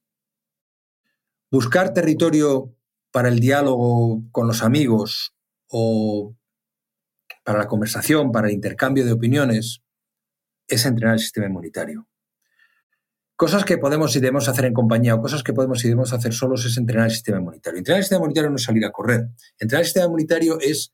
[1.50, 2.76] Buscar territorio
[3.12, 5.34] para el diálogo con los amigos
[5.70, 6.36] o
[7.44, 9.82] para la conversación, para el intercambio de opiniones,
[10.68, 12.08] es entrenar el sistema inmunitario.
[13.38, 16.34] Cosas que podemos y debemos hacer en compañía o cosas que podemos y debemos hacer
[16.34, 17.78] solos es entrenar el sistema inmunitario.
[17.78, 19.30] Entrenar el sistema inmunitario no es salir a correr.
[19.60, 20.94] Entrenar el sistema inmunitario es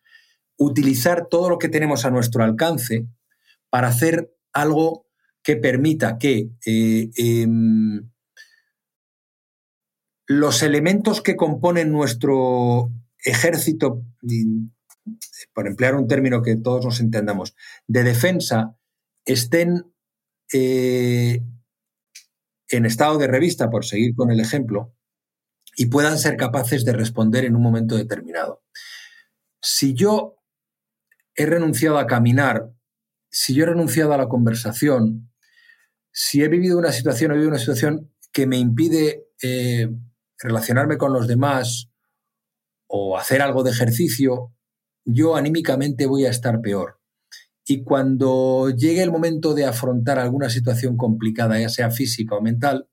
[0.57, 3.07] utilizar todo lo que tenemos a nuestro alcance
[3.73, 5.07] para hacer algo
[5.41, 8.07] que permita que eh, em,
[10.27, 14.05] los elementos que componen nuestro ejército,
[15.55, 17.55] por emplear un término que todos nos entendamos,
[17.87, 18.77] de defensa,
[19.25, 19.91] estén
[20.53, 21.41] eh,
[22.69, 24.93] en estado de revista, por seguir con el ejemplo,
[25.75, 28.61] y puedan ser capaces de responder en un momento determinado.
[29.63, 30.35] Si yo
[31.33, 32.69] he renunciado a caminar
[33.33, 35.31] si yo he renunciado a la conversación,
[36.11, 39.89] si he vivido una situación, he vivido una situación que me impide eh,
[40.37, 41.89] relacionarme con los demás
[42.85, 44.53] o hacer algo de ejercicio,
[45.03, 46.99] yo anímicamente voy a estar peor.
[47.65, 52.87] Y cuando llegue el momento de afrontar alguna situación complicada, ya sea física o mental,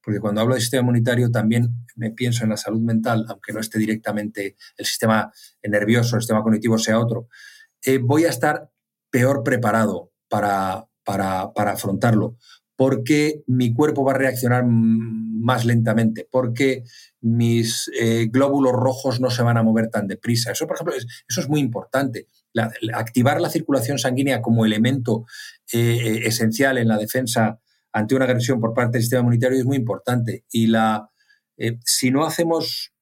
[0.00, 3.58] porque cuando hablo de sistema inmunitario también me pienso en la salud mental, aunque no
[3.58, 5.32] esté directamente el sistema
[5.64, 7.28] nervioso, el sistema cognitivo sea otro,
[7.84, 8.70] eh, voy a estar
[9.14, 12.36] peor preparado para, para, afrontarlo,
[12.74, 16.82] porque mi cuerpo va a reaccionar más lentamente, porque
[17.20, 20.50] mis eh, glóbulos rojos no se van a mover tan deprisa.
[20.50, 22.26] Eso, por ejemplo, es, eso es muy importante.
[22.92, 25.26] activar la circulación sanguínea como elemento
[25.72, 27.60] eh, eh, esencial en la defensa
[27.92, 30.44] ante una agresión por parte del sistema inmunitario es muy importante.
[30.50, 31.08] Y la,
[31.84, 32.92] si no hacemos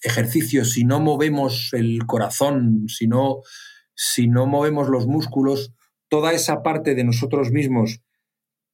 [0.00, 3.40] ejercicio, si no movemos el corazón, si no,
[3.96, 5.72] si no movemos los músculos,
[6.08, 8.00] toda esa parte de nosotros mismos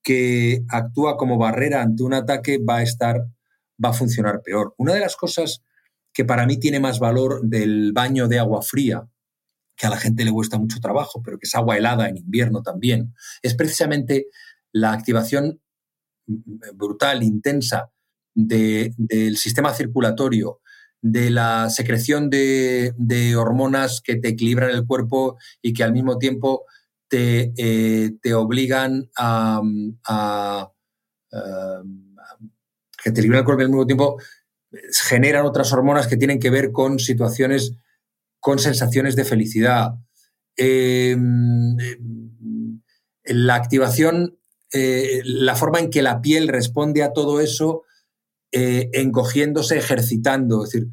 [0.03, 3.25] que actúa como barrera ante un ataque va a estar,
[3.83, 4.75] va a funcionar peor.
[4.77, 5.63] Una de las cosas
[6.13, 9.07] que para mí tiene más valor del baño de agua fría,
[9.75, 12.61] que a la gente le cuesta mucho trabajo, pero que es agua helada en invierno
[12.61, 14.27] también, es precisamente
[14.71, 15.61] la activación
[16.75, 17.89] brutal, intensa
[18.35, 20.59] del sistema circulatorio,
[21.03, 26.63] de la secreción de, hormonas que te equilibran el cuerpo y que al mismo tiempo
[27.09, 29.61] te, eh, obligan a,
[33.03, 34.17] que te equilibran el cuerpo y al mismo tiempo
[35.03, 37.73] generan otras hormonas que tienen que ver con situaciones,
[38.39, 39.95] con sensaciones de felicidad.
[43.25, 44.39] La activación,
[44.71, 47.83] eh, la forma en que la piel responde a todo eso
[48.55, 50.63] eh, encogiéndose, ejercitando.
[50.63, 50.89] Es decir,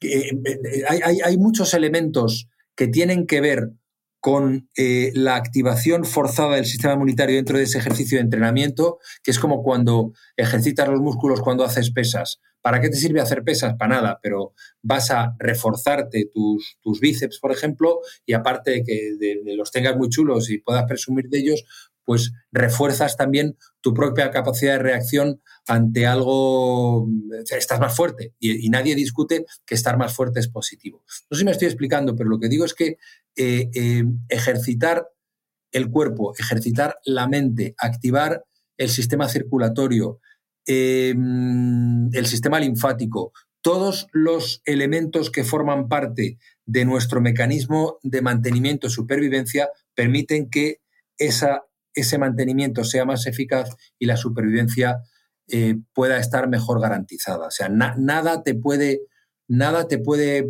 [0.00, 0.84] eh, eh,
[1.24, 3.72] hay, muchos elementos que tienen que ver
[4.20, 9.38] con la activación forzada del sistema inmunitario dentro de ese ejercicio de entrenamiento, que es
[9.38, 12.40] como cuando ejercitas los músculos cuando haces pesas.
[12.66, 13.74] ¿Para qué te sirve hacer pesas?
[13.78, 19.16] Para nada, pero vas a reforzarte tus, bíceps, por ejemplo, y aparte de que
[19.56, 21.64] los tengas muy chulos y puedas presumir de ellos,
[22.06, 27.08] pues refuerzas también tu propia capacidad de reacción ante algo,
[27.50, 31.02] estás más fuerte y, nadie discute que estar más fuerte es positivo.
[31.28, 32.96] No sé si me estoy explicando, pero lo que digo es que
[33.36, 35.08] eh, eh, ejercitar
[35.72, 38.44] el cuerpo, ejercitar la mente, activar
[38.78, 40.20] el sistema circulatorio,
[40.64, 48.86] em, el sistema linfático, todos los elementos que forman parte de nuestro mecanismo de mantenimiento
[48.86, 50.80] y supervivencia permiten que
[51.18, 51.64] esa
[51.96, 55.00] ese mantenimiento sea más eficaz y la supervivencia
[55.48, 57.46] eh, pueda estar mejor garantizada.
[57.46, 59.00] O sea, nada te puede,
[59.48, 60.46] nada te puede,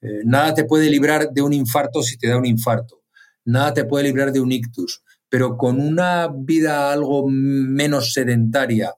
[0.00, 3.02] eh, nada te puede librar de un infarto si te da un infarto.
[3.44, 5.02] Nada te puede librar de un ictus.
[5.28, 8.94] Pero con una vida algo menos sedentaria,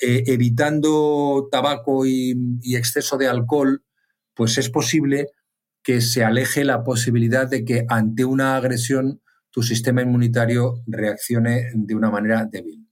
[0.00, 3.82] eh, evitando tabaco y, y exceso de alcohol,
[4.34, 5.28] pues es posible
[5.82, 9.21] que se aleje la posibilidad de que ante una agresión
[9.52, 12.88] tu sistema inmunitario reaccione de una manera débil.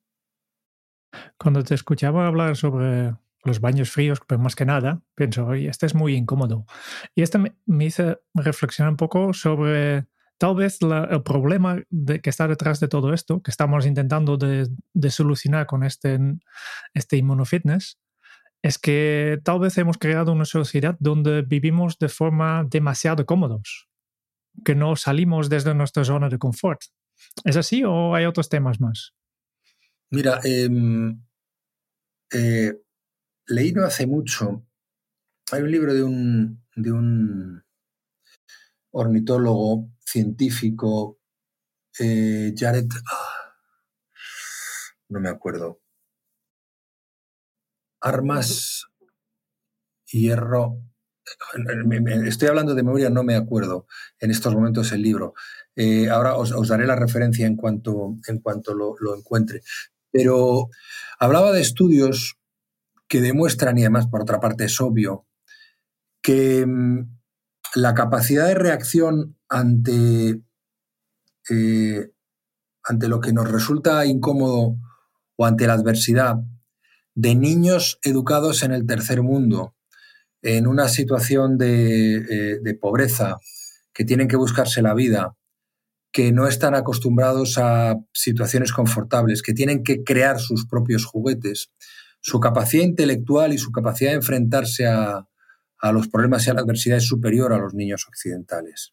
[1.38, 5.86] Cuando te escuchaba hablar sobre los baños fríos, pero más que nada, pienso, oye, este
[5.86, 6.66] es muy incómodo.
[7.14, 12.46] Y esto me, hizo reflexionar un poco sobre tal vez el problema de, que está
[12.46, 14.68] detrás de todo esto, que estamos intentando de,
[15.10, 16.18] solucionar con este,
[16.92, 17.98] este inmunofitness,
[18.62, 23.89] es que tal vez hemos creado una sociedad donde vivimos de forma demasiado cómodos
[24.64, 26.80] que no salimos desde nuestra zona de confort.
[27.44, 29.14] ¿Es así o hay otros temas más?
[30.10, 31.22] Mira, em,
[32.32, 32.72] eh,
[33.46, 34.66] leí no hace mucho,
[35.52, 37.64] hay un libro de un, de un
[38.92, 41.20] ornitólogo científico,
[41.98, 43.54] eh, Jared, ah,
[45.08, 45.80] no me acuerdo,
[48.00, 48.86] Armas,
[50.06, 50.82] Hierro,
[52.26, 53.86] estoy hablando de memoria, no me acuerdo
[54.18, 55.34] en estos momentos el libro.
[55.76, 59.62] Eh, ahora os, daré la referencia en cuanto, en cuanto lo, encuentre.
[60.10, 60.68] Pero
[61.18, 62.38] hablaba de estudios
[63.08, 65.26] que demuestran, y además por otra parte es obvio,
[66.22, 67.18] que mm,
[67.76, 70.42] la capacidad de reacción ante,
[71.50, 72.10] eh,
[72.84, 74.76] ante lo que nos resulta incómodo
[75.36, 76.36] o ante la adversidad
[77.14, 79.74] de niños educados en el tercer mundo,
[80.42, 83.38] en una situación eh, de, pobreza,
[83.92, 85.36] que tienen que buscarse la vida,
[86.12, 91.70] que no están acostumbrados a situaciones confortables, que tienen que crear sus propios juguetes,
[92.20, 95.26] su capacidad intelectual y su capacidad de enfrentarse a,
[95.92, 98.92] los problemas y a la adversidad es superior a los niños occidentales.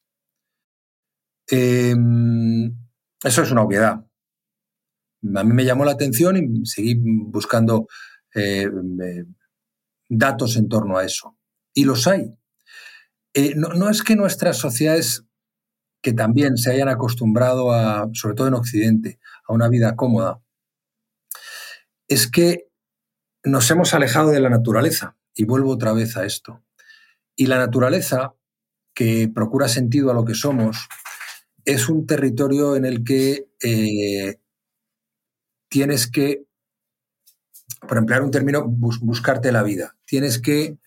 [1.50, 2.78] Em,
[3.22, 4.06] eso es una obviedad.
[5.36, 7.88] A mí me llamó la atención y seguí buscando
[8.34, 9.26] eh, eh,
[10.08, 11.37] datos en torno a eso
[11.78, 12.34] y los hay.
[13.36, 15.26] Eh, no, es que nuestras sociedades
[16.02, 20.42] que también se hayan acostumbrado a, sobre todo en Occidente, a una vida cómoda,
[22.08, 22.68] es que
[23.44, 25.18] nos hemos alejado de la naturaleza.
[25.36, 26.64] Y vuelvo otra vez a esto.
[27.36, 28.34] Y la naturaleza,
[28.96, 30.90] que procura sentido a lo que somos,
[31.64, 34.40] es un territorio en el que eh,
[35.70, 36.48] tienes que,
[37.88, 39.96] por emplear un término, buscarte la vida.
[40.06, 40.80] Tienes que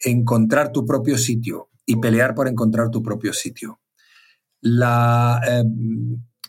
[0.00, 3.80] encontrar tu propio sitio y pelear por encontrar tu propio sitio.
[4.60, 5.64] La, eh,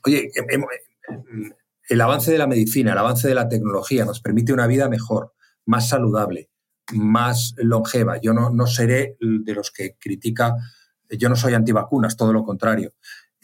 [0.06, 0.30] oye,
[1.90, 5.34] el avance de la medicina, el avance de la tecnología nos permite una vida mejor,
[5.66, 6.50] más saludable,
[6.94, 8.20] más longeva.
[8.22, 10.56] Yo no, no seré de los que critica,
[11.10, 12.94] yo no soy antivacunas, todo lo contrario.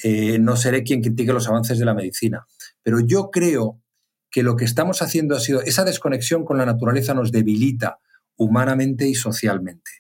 [0.04, 2.46] Eh, no seré quien critique los avances de la medicina.
[2.84, 3.82] Pero yo creo
[4.30, 8.00] que lo que estamos haciendo ha sido, esa desconexión con la naturaleza nos debilita
[8.38, 9.92] humanamente y socialmente.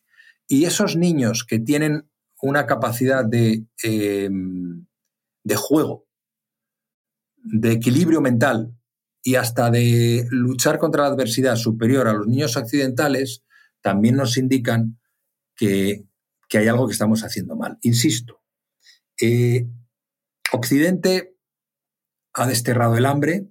[0.47, 2.09] Y esos niños que tienen
[2.41, 4.29] una capacidad de, eh,
[5.43, 6.07] de juego,
[7.35, 8.73] de equilibrio mental
[9.23, 13.43] y hasta de luchar contra la adversidad superior a los niños occidentales,
[13.81, 14.99] también nos indican
[15.55, 16.05] que,
[16.53, 17.77] hay algo que estamos haciendo mal.
[17.81, 18.41] Insisto,
[19.21, 19.67] eh,
[20.51, 21.35] Occidente
[22.33, 23.47] ha desterrado el hambre,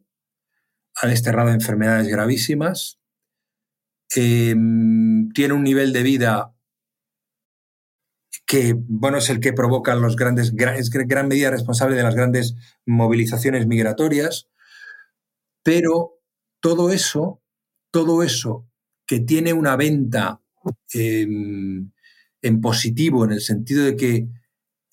[0.94, 3.00] ha desterrado enfermedades gravísimas,
[4.14, 6.52] em, tiene un nivel de vida
[8.46, 12.54] que bueno, es el que provoca los grandes, es gran medida responsable de las grandes
[12.86, 14.48] movilizaciones migratorias,
[15.64, 16.20] pero
[16.60, 17.42] todo eso,
[17.90, 18.68] todo eso
[19.04, 20.40] que tiene una venta
[20.92, 21.90] em,
[22.42, 24.28] en positivo, en el sentido de que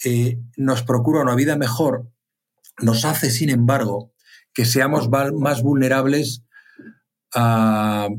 [0.04, 2.12] eh, nos procura una vida mejor,
[2.82, 4.14] nos hace, sin embargo,
[4.54, 6.44] que seamos más vulnerables
[7.34, 8.10] a,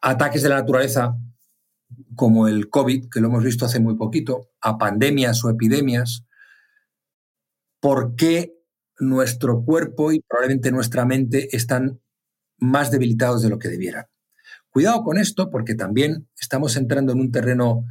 [0.00, 1.16] ataques de la naturaleza
[2.14, 6.24] como el COVID, que lo hemos visto hace muy poquito, a pandemias o epidemias,
[7.80, 8.54] ¿por qué
[8.98, 12.00] nuestro cuerpo y probablemente nuestra mente están
[12.58, 14.06] más debilitados de lo que debieran?
[14.68, 17.86] Cuidado con esto porque también estamos entrando en un terreno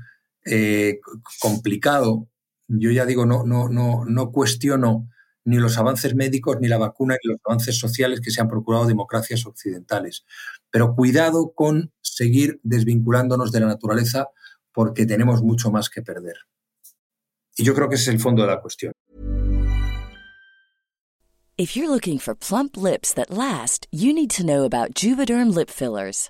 [0.46, 1.00] eh,
[1.42, 2.30] complicado
[2.70, 5.10] yo ya digo, no, no, no, no cuestiono
[5.50, 8.86] ni los avances médicos, ni la vacuna, ni los avances sociales que se han procurado
[8.86, 10.24] democracias occidentales.
[10.70, 14.30] Pero cuidado con seguir desvinculándonos de la naturaleza
[14.72, 16.36] porque tenemos mucho más que perder.
[17.58, 18.94] Y yo creo que ese es el fondo de la cuestión.
[21.58, 25.70] If you're looking for plump lips that last, you need to know about Juvederm lip
[25.70, 26.30] fillers.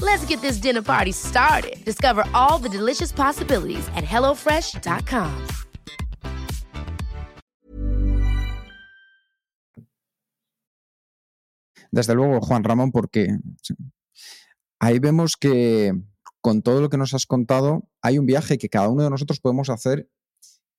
[0.00, 1.84] Let's get this dinner party started.
[1.84, 5.30] Discover all the delicious possibilities at HelloFresh.com.
[11.92, 13.38] Desde luego, Juan Ramón, porque
[14.80, 15.92] ahí vemos que
[16.40, 19.40] con todo lo que nos has contado, hay un viaje que cada uno de nosotros
[19.40, 20.08] podemos hacer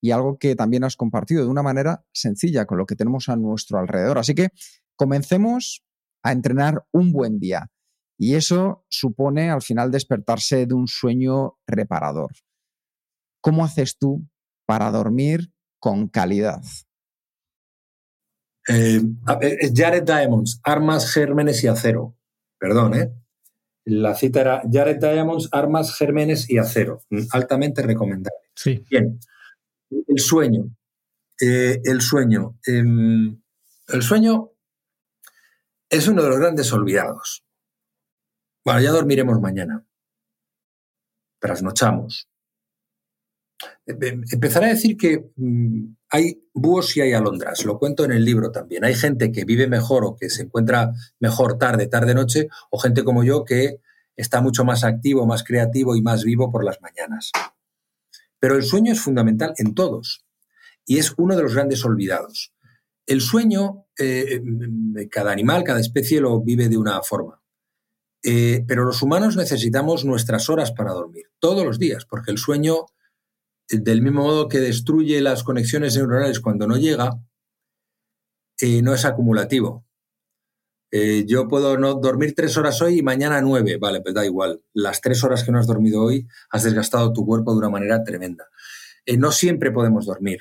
[0.01, 3.36] y algo que también has compartido de una manera sencilla con lo que tenemos a
[3.36, 4.18] nuestro alrededor.
[4.18, 4.49] Así que
[4.95, 5.86] comencemos
[6.24, 7.72] a entrenar un buen día.
[8.18, 12.32] Y eso supone al final despertarse de un sueño reparador.
[13.41, 14.26] ¿Cómo haces tú
[14.66, 16.61] para dormir con calidad?
[18.68, 19.01] Eh,
[19.76, 22.16] Jared Diamonds, Armas, Gérmenes y Acero.
[22.57, 23.11] Perdón, ¿eh?
[23.86, 27.01] La cita era Jared Diamonds, Armas, Gérmenes y Acero.
[27.32, 28.38] Altamente recomendable.
[28.55, 28.86] Sí.
[28.89, 29.20] Bien.
[29.89, 30.74] El sueño.
[31.41, 32.57] Eh, el sueño.
[32.66, 33.41] Em,
[33.89, 34.51] el sueño
[35.89, 37.43] es uno de los grandes olvidados.
[38.66, 39.86] Bueno, ya dormiremos mañana.
[41.39, 42.30] Trasnochamos.
[43.86, 47.66] Empezaré a decir que mm, hay búhos y hay alondras.
[47.66, 48.86] Lo cuento en el libro también.
[48.86, 53.03] Hay gente que vive mejor o que se encuentra mejor tarde, tarde, noche, o gente
[53.03, 53.82] como yo que
[54.16, 57.32] está mucho más activo, más creativo y más vivo por las mañanas.
[58.39, 60.26] Pero el sueño es fundamental en todos
[60.86, 62.53] y es uno de los grandes olvidados.
[63.05, 67.42] El sueño, eh, mm, cada animal, cada especie lo vive de una forma.
[68.24, 72.86] Eh, pero los humanos necesitamos nuestras horas para dormir, todos los días, porque el sueño,
[73.69, 77.19] eh, del mismo modo que destruye las conexiones neuronales cuando no llega,
[78.61, 79.86] eh, no es acumulativo.
[81.26, 84.61] yo puedo no dormir tres horas hoy y mañana nueve, vale, pues da igual.
[84.74, 88.03] Las tres horas que no has dormido hoy has desgastado tu cuerpo de una manera
[88.03, 88.45] tremenda.
[89.17, 90.39] no siempre podemos dormir,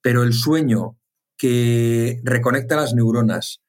[0.00, 0.96] pero el sueño
[1.36, 3.62] que reconecta las neuronas,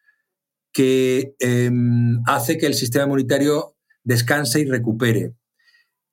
[0.78, 5.34] que em, hace que el sistema inmunitario descanse y recupere,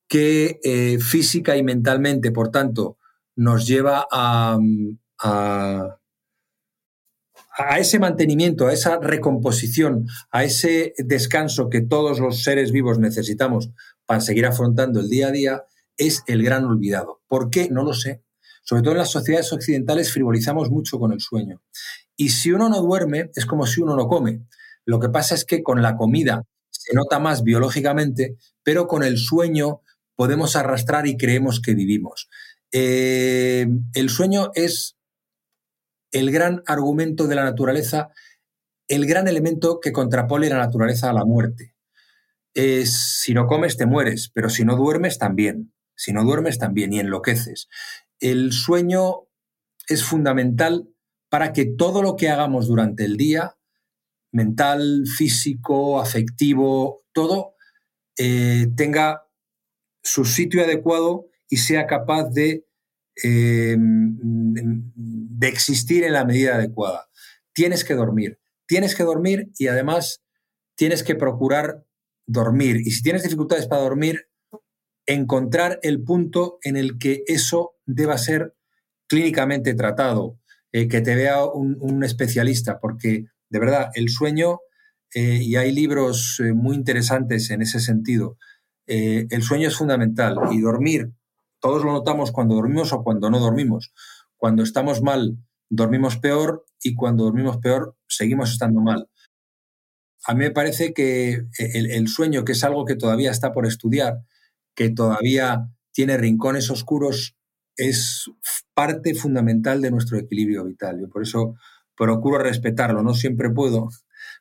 [0.09, 2.97] que eh, física y mentalmente, por tanto,
[3.37, 4.57] nos lleva a,
[5.19, 5.99] a,
[7.79, 13.69] ese mantenimiento, a esa recomposición, a ese descanso que todos los seres vivos necesitamos
[14.07, 15.65] para seguir afrontando el día a día,
[15.99, 17.21] es el gran olvidado.
[17.29, 17.69] ¿Por qué?
[17.69, 18.25] No lo sé.
[18.63, 21.61] Sobre todo en las sociedades occidentales frivolizamos mucho con el sueño.
[22.17, 24.43] Y si uno no duerme, es como si uno no come.
[24.85, 29.19] Lo que pasa es que con la comida se nota más biológicamente, pero con el
[29.19, 29.81] sueño
[30.17, 32.29] podemos arrastrar y creemos que vivimos.
[32.73, 34.97] Eh, el sueño es
[36.13, 38.11] el gran argumento de la naturaleza,
[38.89, 41.75] el gran elemento que contrapone la naturaleza a la muerte.
[42.55, 45.73] Es, si no comes, te mueres, pero si no duermes, también.
[45.97, 47.69] Si no duermes, también, y enloqueces.
[48.21, 49.29] El sueño
[49.89, 50.89] es fundamental
[51.35, 53.57] para que todo lo que hagamos durante el día
[54.31, 57.57] mental, físico, afectivo, todo,
[58.17, 59.27] eh, tenga
[60.01, 62.69] su sitio adecuado y sea capaz de,
[63.25, 67.09] eh, de existir en la medida adecuada.
[67.53, 70.23] Tienes que dormir, tienes que dormir y además
[70.77, 71.85] tienes que procurar
[72.29, 72.77] dormir.
[72.77, 74.29] Y si tienes dificultades para dormir,
[75.05, 78.55] encontrar el punto en el que eso deba ser
[79.09, 80.39] clínicamente tratado,
[80.75, 84.59] eh, que te vea un especialista, porque de verdad, el sueño,
[85.15, 88.37] eh, y hay libros eh, muy interesantes en ese sentido,
[88.87, 91.13] el sueño es fundamental y dormir,
[91.61, 93.95] todos lo notamos cuando dormimos o cuando no dormimos.
[94.37, 95.39] Cuando estamos mal,
[95.71, 99.09] dormimos peor y cuando dormimos peor, seguimos estando mal.
[100.27, 104.25] A mí me parece que el sueño, que es algo que todavía está por estudiar,
[104.75, 107.37] que todavía tiene rincones oscuros,
[107.77, 108.31] es
[108.75, 111.01] parte fundamental de nuestro equilibrio vital.
[111.01, 111.55] Yo por eso
[111.97, 113.89] procuro respetarlo, no siempre puedo,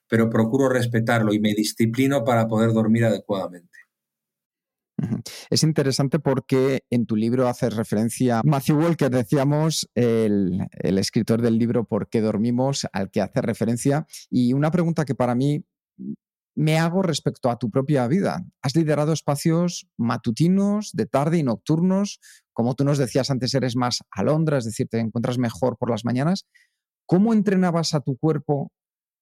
[0.07, 3.69] pero procuro respetarlo y me disciplino para poder dormir adecuadamente.
[5.49, 11.41] Es interesante porque en tu libro haces referencia a Matthew Walker, decíamos, el, el, escritor
[11.41, 14.05] del libro ¿Por qué dormimos?, al que hace referencia.
[14.29, 15.65] Y una pregunta que para mí
[16.55, 18.43] me hago respecto a tu propia vida.
[18.61, 22.19] Has liderado espacios matutinos, de tarde y nocturnos.
[22.53, 26.05] Como tú nos decías antes, eres más alondra, es decir, te encuentras mejor por las
[26.05, 26.45] mañanas.
[27.05, 28.71] ¿Cómo entrenabas a tu cuerpo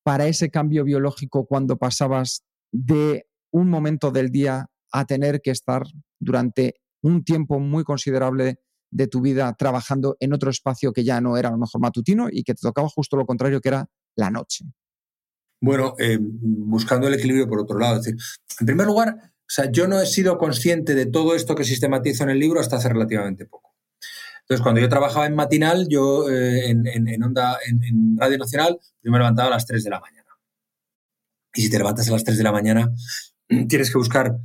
[0.03, 5.84] para ese cambio biológico cuando pasabas de un momento del día a tener que estar
[6.19, 8.59] durante un tiempo muy considerable
[8.91, 12.27] de tu vida trabajando en otro espacio que ya no era a lo mejor matutino
[12.29, 14.65] y que te tocaba justo lo contrario, que era la noche?
[15.62, 17.97] Bueno, eh, buscando el equilibrio por otro lado.
[17.97, 18.20] Es decir,
[18.59, 22.24] en primer lugar, o sea, yo no he sido consciente de todo esto que sistematizo
[22.24, 23.76] en el libro hasta hace relativamente poco.
[24.41, 29.20] Entonces, cuando yo trabajaba en matinal, yo eh, en, onda, en, Radio Nacional, yo me
[29.20, 30.28] levantaba a las 3 de la mañana.
[31.53, 32.91] Y si te levantas a las 3 de la mañana,
[33.70, 34.38] tienes que buscar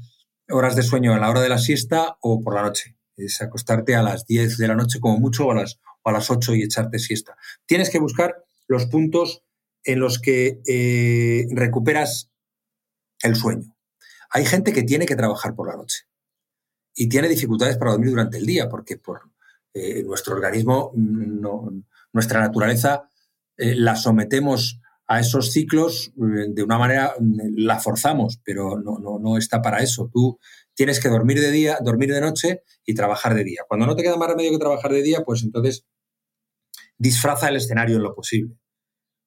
[0.51, 2.97] horas de sueño a la hora de la siesta o por la noche.
[3.17, 6.31] Es acostarte a las 10 de la noche como mucho o a las, a las
[6.31, 7.37] 8 y echarte siesta.
[7.65, 9.46] Tienes que buscar los puntos
[9.87, 12.31] en los que eh, recuperas
[13.23, 13.75] el sueño.
[14.31, 16.09] Hay gente que tiene que trabajar por la noche
[16.95, 19.31] y tiene dificultades para dormir durante el día porque por
[19.73, 20.93] eh, nuestro organismo,
[22.13, 23.09] nuestra naturaleza,
[23.57, 29.63] eh, la sometemos a esos ciclos de una manera, la forzamos, pero no, no, está
[29.63, 30.11] para eso.
[30.13, 30.41] Tú
[30.75, 33.63] tienes que dormir de día, dormir de noche y trabajar de día.
[33.69, 35.87] Cuando no te queda más remedio que trabajar de día, pues entonces
[36.99, 38.57] disfraza el escenario en lo posible.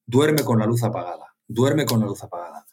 [0.10, 2.66] Duerme con la luz apagada, duerme con la luz apagada.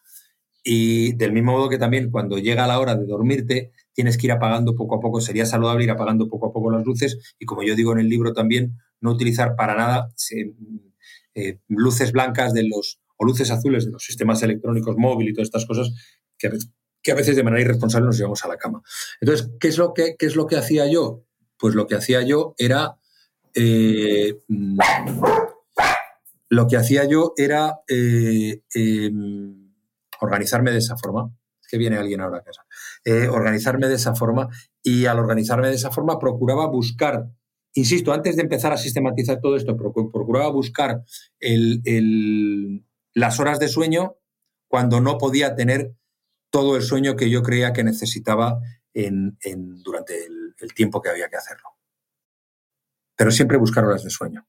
[0.65, 4.33] Y del mismo modo que también cuando llega la hora de dormirte, tienes que ir
[4.33, 7.63] apagando poco a poco, sería saludable ir apagando poco a poco las luces y como
[7.63, 10.15] yo digo en el libro también, no utilizar para nada
[11.35, 15.49] eh, luces blancas de los, o luces azules de los sistemas electrónicos móviles y todas
[15.49, 15.93] estas cosas
[16.39, 16.47] que
[17.13, 18.83] a, veces, de manera irresponsable nos llevamos a la cama.
[19.21, 21.23] Entonces, ¿qué es lo que, qué es lo que hacía yo?
[21.59, 22.99] Pues lo que hacía yo era...
[23.55, 24.41] Eh,
[26.49, 29.73] lo que hacía yo era eh, em,
[30.21, 31.35] organizarme de esa forma.
[31.61, 32.65] Es que viene alguien ahora a casa.
[33.05, 34.49] Eh, organizarme de esa forma
[34.83, 37.27] y al organizarme de esa forma procuraba buscar,
[37.75, 41.03] insisto, antes de empezar a sistematizar todo esto, procuraba buscar
[43.15, 44.17] las horas de sueño
[44.69, 45.95] cuando no podía tener
[46.51, 48.61] todo el sueño que yo creía que necesitaba
[48.95, 51.71] durante el, el tiempo que había que hacerlo.
[53.17, 54.47] Pero siempre buscar horas de sueño.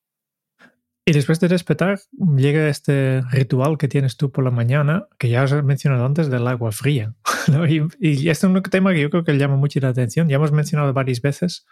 [1.08, 2.02] Y después de despertar,
[2.36, 6.46] llega este ritual que tienes tú por la mañana, que ya has mencionado antes, del
[6.46, 7.16] agua fría.
[8.02, 10.28] Y, este es un tema que yo creo que llama mucho la atención.
[10.28, 11.66] Ya hemos mencionado varias veces.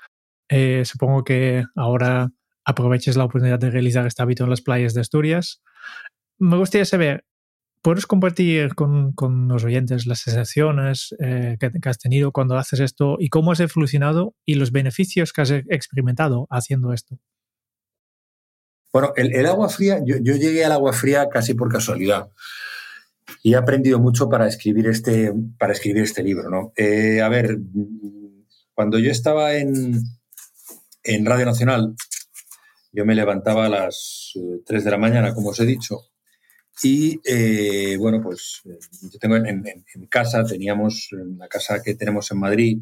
[0.48, 2.32] Eh, supongo que ahora
[2.64, 5.62] aproveches la oportunidad de realizar este hábito en las playas de Asturias.
[6.40, 7.26] Me gustaría saber,
[7.82, 12.80] ¿puedes compartir con, con los oyentes las sensaciones eh, que, que, has tenido cuando haces
[12.80, 17.20] esto y cómo has evolucionado y los beneficios que has experimentado haciendo esto?
[18.96, 22.30] Bueno, el, agua fría, yo, llegué al agua fría casi por casualidad
[23.44, 26.50] y he aprendido mucho para escribir este, para escribir este libro.
[26.50, 26.72] ¿no?
[26.78, 27.58] Eh, a ver,
[28.74, 30.02] cuando yo estaba en,
[31.04, 31.94] en Radio Nacional,
[32.94, 34.32] yo me levantaba a las
[34.66, 36.00] 3 eh, de la mañana, como os he dicho,
[36.82, 42.40] y eh, bueno, pues yo tengo en, casa, teníamos en la casa que tenemos en
[42.40, 42.78] Madrid,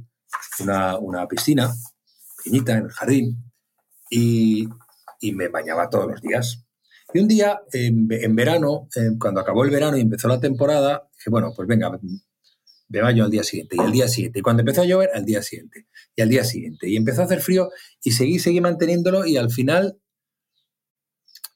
[0.59, 1.73] una, una piscina
[2.37, 3.51] pequeñita en el jardín,
[4.11, 4.67] y,
[5.23, 6.65] y me bañaba todos los días.
[7.13, 11.53] Y un día, en, verano, cuando acabó el verano y empezó la temporada, dije, bueno,
[11.55, 11.97] pues venga,
[12.89, 14.39] me baño al día siguiente y al día siguiente.
[14.39, 15.87] Y cuando empezó a llover, al día siguiente.
[16.15, 16.89] Y al día siguiente.
[16.89, 17.69] Y empezó a hacer frío
[18.03, 19.97] y seguí, seguí manteniéndolo y al final,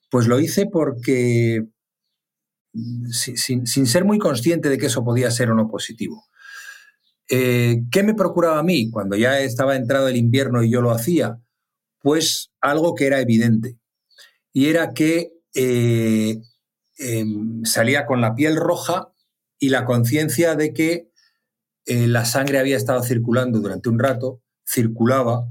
[0.10, 1.66] pues lo hice porque,
[3.12, 6.26] sin, ser muy consciente de que eso podía ser o no positivo.
[7.30, 10.92] Eh, ¿Qué me procuraba a mí cuando ya estaba entrado el invierno y yo lo
[10.92, 11.42] hacía?
[12.08, 13.78] pues algo que era evidente.
[14.54, 16.42] Y era que eh,
[16.98, 19.14] em, salía con la piel roja
[19.60, 21.12] y la conciencia de que
[21.86, 25.48] eh, la sangre había estado circulando durante un rato, circulaba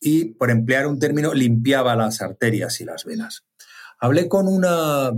[0.00, 3.44] y, por emplear un término, limpiaba las arterias y las venas.
[4.00, 5.12] Hablé con una,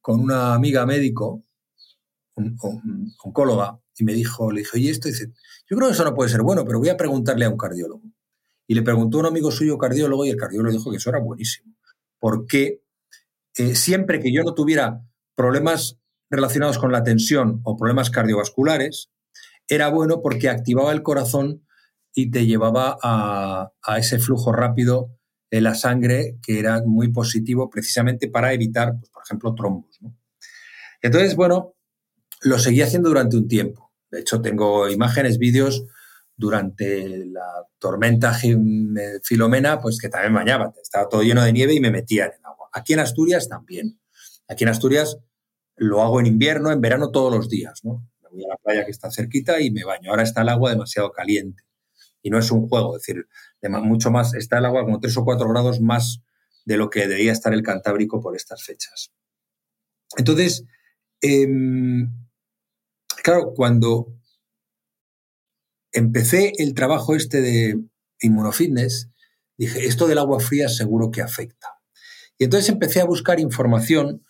[0.00, 1.44] con una amiga médico,
[2.36, 2.56] un,
[3.24, 5.32] oncóloga, y me dijo, le dije, oye, esto dice,
[5.68, 8.02] yo creo que eso no puede ser bueno, pero voy a preguntarle a un cardiólogo.
[8.70, 11.18] Y le preguntó a un amigo suyo cardiólogo y el cardiólogo dijo que eso era
[11.18, 11.74] buenísimo.
[12.20, 12.84] Porque
[13.74, 15.02] siempre que yo no tuviera
[15.34, 15.98] problemas
[16.30, 19.10] relacionados con la tensión o problemas cardiovasculares,
[19.66, 21.66] era bueno porque activaba el corazón
[22.14, 25.18] y te llevaba a, ese flujo rápido
[25.50, 29.98] de la sangre que era muy positivo precisamente para evitar, pues, por ejemplo, trombos.
[31.02, 31.74] Entonces, bueno,
[32.42, 33.90] lo seguí haciendo durante un tiempo.
[34.12, 35.86] De hecho, tengo imágenes, vídeos
[36.40, 38.34] durante la tormenta
[39.22, 42.46] Filomena, pues que también bañaba, estaba todo lleno de nieve y me metía en el
[42.46, 42.70] agua.
[42.72, 44.00] Aquí en Asturias también.
[44.48, 45.18] Aquí en Asturias
[45.76, 48.08] lo hago en invierno, en verano todos los días, ¿no?
[48.22, 50.10] Me voy a la playa que está cerquita y me baño.
[50.10, 51.62] Ahora está el agua demasiado caliente
[52.22, 53.26] y no es un juego, es decir,
[53.82, 56.22] mucho más, está el agua como tres o cuatro grados más
[56.64, 59.12] de lo que debería estar el Cantábrico por estas fechas.
[60.16, 60.64] Entonces,
[61.20, 62.10] em,
[63.22, 64.19] claro, cuando
[65.92, 67.80] empecé el trabajo este de
[68.20, 69.10] inmunofitness,
[69.56, 71.68] dije, esto del agua fría seguro que afecta.
[72.38, 74.24] Y entonces empecé a buscar información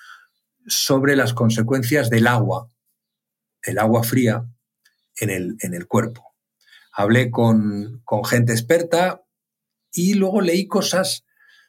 [0.67, 2.69] sobre las consecuencias del agua,
[3.63, 4.47] el agua fría,
[5.21, 6.35] en el, en el cuerpo.
[6.93, 9.23] Hablé con, gente experta
[9.93, 11.25] y luego leí cosas.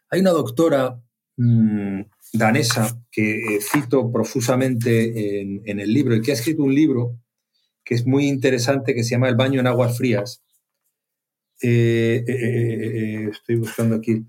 [0.10, 1.00] Hay una doctora
[1.38, 2.02] mm,
[2.34, 7.21] danesa que eh, cito profusamente en, en, el libro y que ha escrito un libro
[7.92, 10.42] que es muy interesante, que se llama El baño en aguas frías.
[11.62, 14.26] Eh, eh, eh, estoy buscando aquí.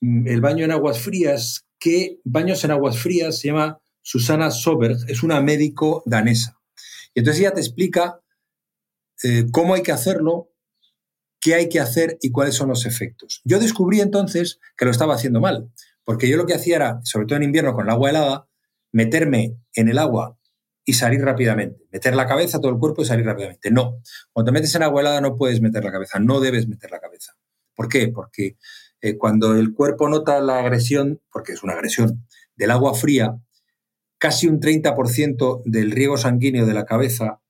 [0.00, 4.96] Mm, el baño en aguas frías, que baños en aguas frías se llama Susana Soberg,
[5.06, 6.62] es una médico danesa.
[7.12, 8.22] Y entonces ella te explica
[9.52, 10.50] cómo hay que hacerlo,
[11.42, 13.42] qué hay que hacer y cuáles son los efectos.
[13.44, 15.70] Yo descubrí entonces que lo estaba haciendo mal,
[16.04, 18.48] porque yo lo que hacía era, sobre todo en invierno con el agua helada,
[18.92, 20.38] meterme en el agua
[20.84, 21.84] y salir rápidamente.
[21.90, 23.70] Meter la cabeza, todo el cuerpo y salir rápidamente.
[23.70, 24.00] No.
[24.32, 27.00] Cuando te metes en agua helada no puedes meter la cabeza, no debes meter la
[27.00, 27.32] cabeza.
[27.74, 28.08] ¿Por qué?
[28.08, 28.56] Porque
[29.00, 32.26] eh, cuando el cuerpo nota la agresión, porque es una agresión,
[32.56, 33.36] del agua fría,
[34.18, 37.40] casi un 30% del riego sanguíneo de la cabeza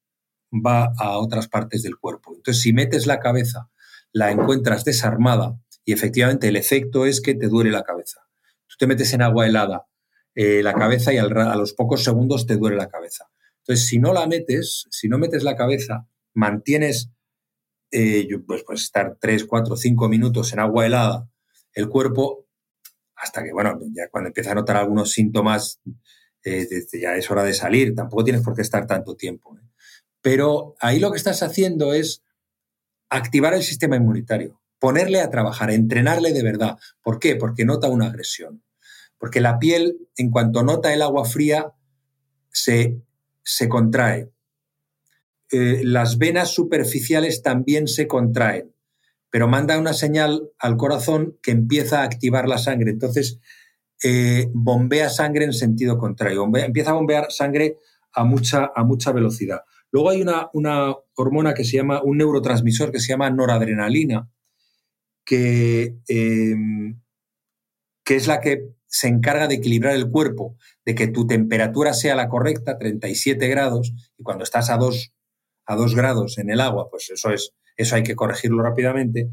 [0.53, 2.35] va a otras partes del cuerpo.
[2.35, 3.71] Entonces, si metes la cabeza,
[4.13, 8.21] la encuentras desarmada y efectivamente el efecto es que te duele la cabeza.
[8.67, 9.87] Tú te metes en agua helada
[10.35, 13.29] eh, la cabeza y a los pocos segundos te duele la cabeza.
[13.59, 17.11] Entonces, si no la metes, si no metes la cabeza, mantienes,
[17.91, 21.29] eh, pues, pues estar 3, 4, 5 minutos en agua helada,
[21.75, 22.47] el cuerpo,
[23.15, 25.81] hasta que, bueno, ya cuando empieza a notar algunos síntomas,
[26.45, 26.67] eh,
[27.01, 29.57] ya es hora de salir, tampoco tienes por qué estar tanto tiempo.
[30.21, 32.23] Pero ahí lo que estás haciendo es
[33.11, 36.79] activar el sistema inmunitario, ponerle a trabajar, entrenarle de verdad.
[37.03, 37.37] ¿Por qué?
[37.37, 38.63] Porque nota una agresión
[39.23, 41.73] porque la piel, en cuanto nota el agua fría,
[42.51, 43.01] se,
[43.45, 44.33] se contrae
[45.53, 48.75] eh, las venas superficiales también se contraen,
[49.29, 52.91] pero manda una señal al corazón que empieza a activar la sangre.
[52.91, 53.39] Entonces,
[54.03, 57.77] eh, bombea sangre en sentido contrario, empieza a bombear sangre
[58.15, 59.61] a mucha, a mucha velocidad.
[59.91, 64.31] Luego hay una, una, hormona que se llama, un neurotransmisor que se llama noradrenalina,
[65.23, 66.99] que, em,
[68.03, 72.15] que es la que se encarga de equilibrar el cuerpo, de que tu temperatura sea
[72.15, 75.13] la correcta, 37 grados, y cuando estás a 2,
[75.65, 79.31] a grados en el agua, pues eso, es, eso hay que corregirlo rápidamente,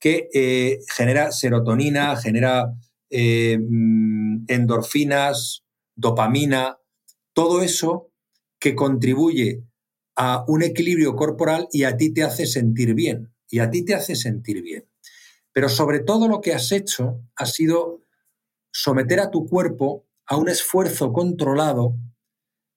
[0.00, 2.72] que eh, genera serotonina, genera
[3.10, 5.62] eh, mm, endorfinas,
[5.94, 6.78] dopamina,
[7.34, 8.10] todo eso
[8.58, 9.62] que contribuye
[10.16, 13.94] a un equilibrio corporal y a ti te hace sentir bien, y a ti te
[13.94, 14.88] hace sentir bien.
[15.52, 18.01] Pero sobre todo lo que has hecho ha sido
[18.72, 21.96] someter a tu cuerpo a un esfuerzo controlado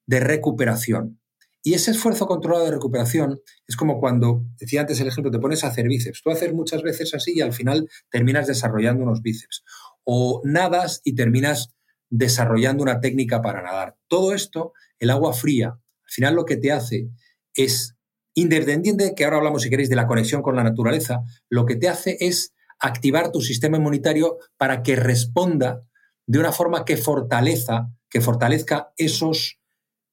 [0.06, 1.20] de recuperación.
[1.64, 5.64] Y ese esfuerzo controlado de recuperación es como cuando, decía antes el ejemplo, te pones
[5.64, 6.22] a hacer bíceps.
[6.22, 9.64] Tú haces muchas veces así y al final terminas desarrollando unos bíceps.
[10.04, 11.76] O nadas y terminas
[12.10, 13.98] desarrollando una técnica para nadar.
[14.08, 17.10] Todo esto, el agua fría, al final lo que te hace
[17.56, 17.96] es,
[18.36, 21.90] independiente que ahora hablamos, si queréis, de la conexión con la naturaleza, lo que te
[21.90, 25.84] hace es activar tu sistema inmunitario para que responda
[26.28, 29.60] de una forma que fortaleza, que fortalezca esos,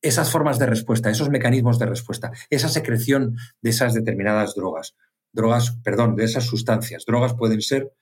[0.01, 4.95] esas formas de respuesta, esos mecanismos de respuesta, esa secreción de esas determinadas drogas.
[5.33, 7.05] Drogas, perdón, de esas sustancias.
[7.07, 7.93] Drogas pueden ser,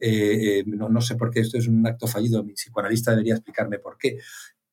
[0.00, 3.78] eh, eh, no, sé por qué esto es un acto fallido, mi psicoanalista debería explicarme
[3.78, 4.18] por qué.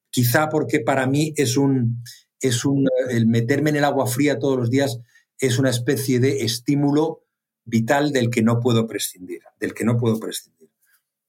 [0.09, 2.03] Quizá porque para mí es un,
[2.39, 4.99] es un, el meterme en el agua fría todos los días
[5.39, 7.26] es una especie de estímulo
[7.68, 10.72] vital del que no puedo prescindir, del que no puedo prescindir.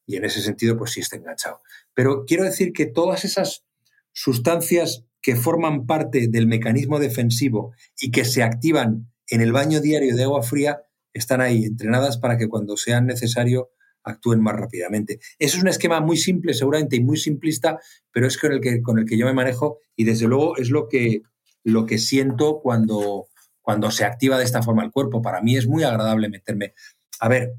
[0.07, 1.61] Y en ese sentido, pues sí está enganchado.
[1.93, 3.65] Pero quiero decir que todas esas
[4.13, 10.17] sustancias que forman parte del mecanismo defensivo y que se activan en el baño diario
[10.17, 10.83] de agua fría
[11.13, 13.71] están ahí, entrenadas para que cuando sea necesario
[14.05, 15.19] actúen más rápidamente.
[15.39, 17.79] Eso es un esquema muy simple, seguramente, y muy simplista,
[18.13, 20.71] pero es con el que, con el que yo me manejo y desde luego es
[20.71, 21.23] lo que,
[21.65, 23.27] lo que siento cuando,
[23.69, 25.21] cuando se activa de esta forma el cuerpo.
[25.21, 26.73] Para mí es muy agradable meterme.
[27.21, 27.53] A ver,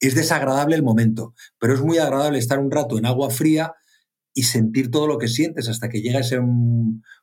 [0.00, 3.74] es desagradable el momento, pero es muy agradable estar un rato en agua fría
[4.34, 6.40] y sentir todo lo que sientes hasta que llega ese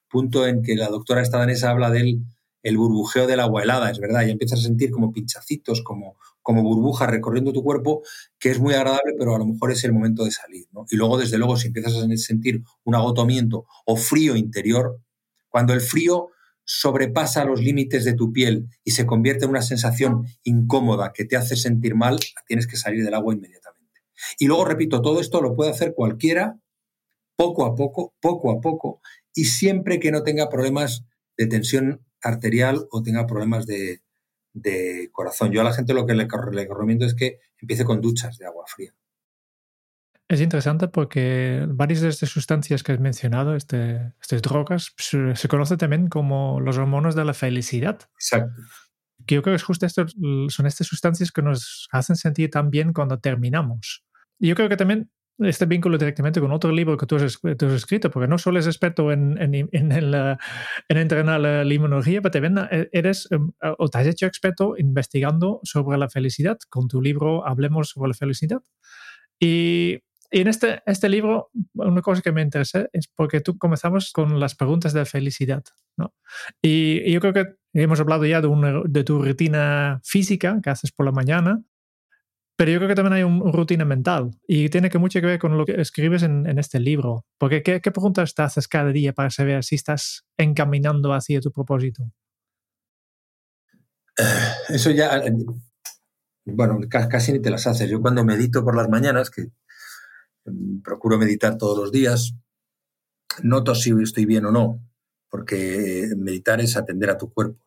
[0.08, 2.22] punto en que la doctora estadanesa habla del
[2.64, 6.64] el burbujeo del agua helada, es verdad, y empiezas a sentir como pinchacitos, como, como
[6.64, 8.04] burbujas recorriendo tu cuerpo,
[8.40, 10.66] que es muy agradable, pero a lo mejor es el momento de salir.
[10.90, 14.98] Y luego, desde luego, si empiezas a sentir un agotamiento o frío interior,
[15.50, 16.30] cuando el frío
[16.74, 21.36] sobrepasa los límites de tu piel y se convierte en una sensación incómoda que te
[21.36, 22.18] hace sentir mal,
[22.48, 24.02] tienes que salir del agua inmediatamente.
[24.40, 26.62] Y luego, repito, todo esto lo puede hacer cualquiera,
[27.36, 29.02] poco a poco, poco a poco,
[29.36, 31.04] y siempre que no tenga problemas
[31.36, 34.02] de tensión arterial o tenga problemas de,
[35.12, 35.52] corazón.
[35.52, 38.64] Yo a la gente lo que le recomiendo es que empiece con duchas de agua
[38.66, 38.96] fría.
[40.32, 45.78] Es interesante porque varias de estas sustancias que has mencionado, este, estas drogas, se, conocen
[45.78, 48.00] también como los hormonas de la felicidad.
[48.14, 48.54] Exacto.
[49.28, 53.20] Que yo creo que justo son estas sustancias que nos hacen sentir tan bien cuando
[53.20, 54.06] terminamos.
[54.40, 57.38] Y yo creo que también este vínculo directamente con otro libro que tú has,
[57.74, 62.70] escrito, porque no solo eres experto en, en, en, en entrenar la, inmunología, pero también
[62.72, 67.46] eh, eres em, o te has hecho experto investigando sobre la felicidad con tu libro
[67.46, 68.62] Hablemos sobre la felicidad.
[69.38, 70.00] Y
[70.32, 74.40] y en este, este libro, una cosa que me interesa es porque tú comenzamos con
[74.40, 75.64] las preguntas de felicidad.
[75.98, 76.14] ¿no?
[76.62, 81.06] Y, yo creo que hemos hablado ya de, de tu rutina física que haces por
[81.06, 81.62] la mañana,
[82.56, 85.40] pero yo creo que también hay una rutina mental y tiene que mucho que ver
[85.40, 87.26] con lo que escribes en, en este libro.
[87.38, 91.52] Porque ¿qué, ¿qué, preguntas te haces cada día para saber si estás encaminando hacia tu
[91.52, 92.04] propósito?
[94.70, 95.22] Eso ya,
[96.46, 97.90] bueno, casi ni te las haces.
[97.90, 99.48] Yo cuando medito por las mañanas, que
[100.84, 102.34] procuro meditar todos los días,
[103.44, 104.80] noto si estoy bien o no,
[105.30, 107.66] porque meditar es atender a tu cuerpo,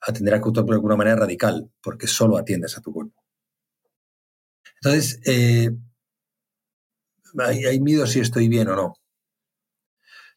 [0.00, 3.24] atender a tu cuerpo de alguna manera radical, porque solo atiendes a tu cuerpo.
[4.80, 5.70] Entonces, eh,
[7.38, 8.94] ahí, mido si estoy bien o no.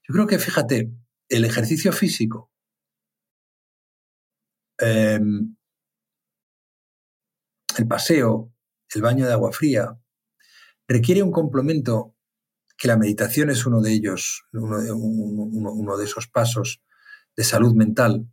[0.08, 0.90] Yo creo que, fíjate,
[1.28, 2.50] el ejercicio físico
[4.78, 5.56] em,
[7.78, 8.54] el paseo,
[8.94, 9.98] el baño de agua fría,
[10.88, 12.16] requiere un complemento
[12.78, 16.82] que la meditación es uno de ellos, uno de, esos pasos
[17.36, 18.28] de salud mental,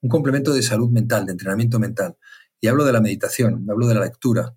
[0.00, 2.16] un complemento de salud mental, de entrenamiento mental.
[2.60, 4.54] Y hablo de la meditación, hablo de la lectura,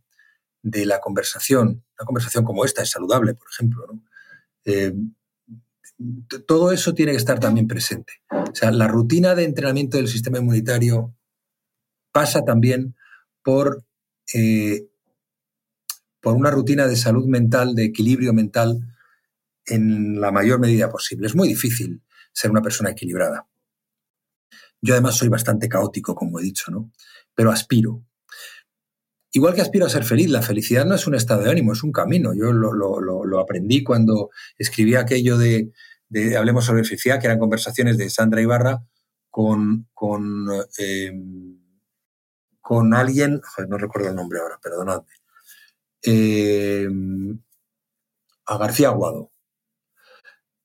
[0.61, 1.83] de la conversación.
[1.97, 3.85] Una conversación como esta es saludable, por ejemplo.
[4.65, 4.93] Eh,
[6.47, 8.13] todo eso tiene que estar también presente.
[8.29, 11.15] O sea, la rutina de entrenamiento del sistema inmunitario
[12.11, 12.95] pasa también
[13.43, 13.83] por,
[14.33, 14.87] eh,
[16.21, 18.79] por una rutina de salud mental, de equilibrio mental
[19.65, 21.27] en la mayor medida posible.
[21.27, 22.01] Es muy difícil
[22.31, 23.47] ser una persona equilibrada.
[24.81, 26.91] Yo además soy bastante caótico, como he dicho, ¿no?
[27.35, 28.03] Pero aspiro.
[29.31, 31.83] Igual que aspiro a ser feliz, la felicidad no es un estado de ánimo, es
[31.83, 32.33] un camino.
[32.33, 35.71] Yo lo, aprendí cuando escribí aquello de,
[36.37, 38.83] Hablemos sobre felicidad, que eran conversaciones de Sandra Ibarra
[39.29, 40.47] con, con,
[40.77, 41.57] em,
[42.59, 45.07] con alguien, no recuerdo el nombre ahora, perdonadme,
[46.03, 47.39] em,
[48.45, 49.31] a García Aguado,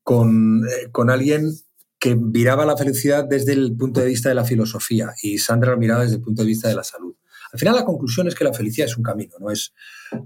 [0.02, 1.50] con, eh, con alguien
[1.98, 5.78] que miraba la felicidad desde el punto de vista de la filosofía y Sandra lo
[5.78, 7.16] miraba desde el punto de vista de la salud.
[7.52, 9.72] Al final la conclusión es que la felicidad es un camino, no es,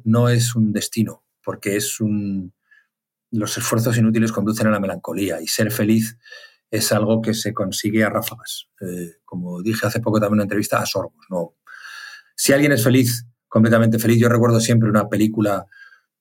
[0.04, 2.52] no es un destino, porque es un...
[3.30, 6.18] Los esfuerzos inútiles conducen a la melancolía y ser feliz
[6.70, 8.68] es algo que se consigue a ráfagas.
[8.80, 11.26] Eh, como dije hace poco también en una entrevista, a sorbos.
[11.28, 11.54] No.
[12.34, 15.66] Si alguien es feliz, completamente feliz, yo recuerdo siempre una película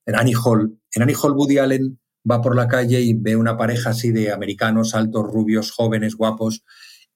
[0.06, 0.78] en Annie Hall.
[0.94, 2.00] En Annie Hall, Woody Allen
[2.30, 6.64] va por la calle y ve una pareja así de americanos, altos, rubios, jóvenes, guapos,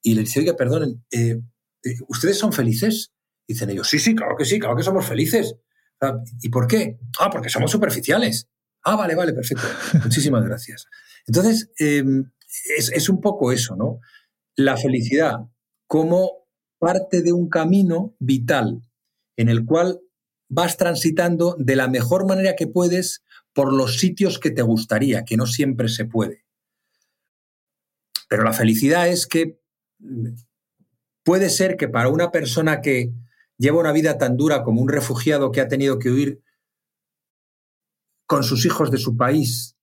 [0.01, 1.41] y le dice, oiga, perdonen, eh,
[1.84, 3.11] eh, ¿ustedes son felices?
[3.47, 5.55] Dicen ellos, sí, sí, claro que sí, claro que somos felices.
[6.41, 6.99] ¿Y por qué?
[7.20, 8.49] Ah, porque somos superficiales.
[8.84, 9.64] Ah, vale, vale, perfecto.
[10.03, 10.86] Muchísimas gracias.
[11.26, 12.32] Entonces, em,
[12.78, 13.99] es, es un poco eso, ¿no?
[14.55, 15.39] La felicidad
[15.88, 16.47] como
[16.78, 18.82] parte de un camino vital
[19.38, 20.00] en el cual
[20.50, 23.24] vas transitando de la mejor manera que puedes
[23.54, 26.46] por los sitios que te gustaría, que no siempre se puede.
[28.30, 29.60] Pero la felicidad es que
[31.24, 33.12] puede ser que para una persona que
[33.58, 36.42] lleva una vida tan dura como un refugiado que ha tenido que huir
[38.26, 39.76] con sus hijos de su país,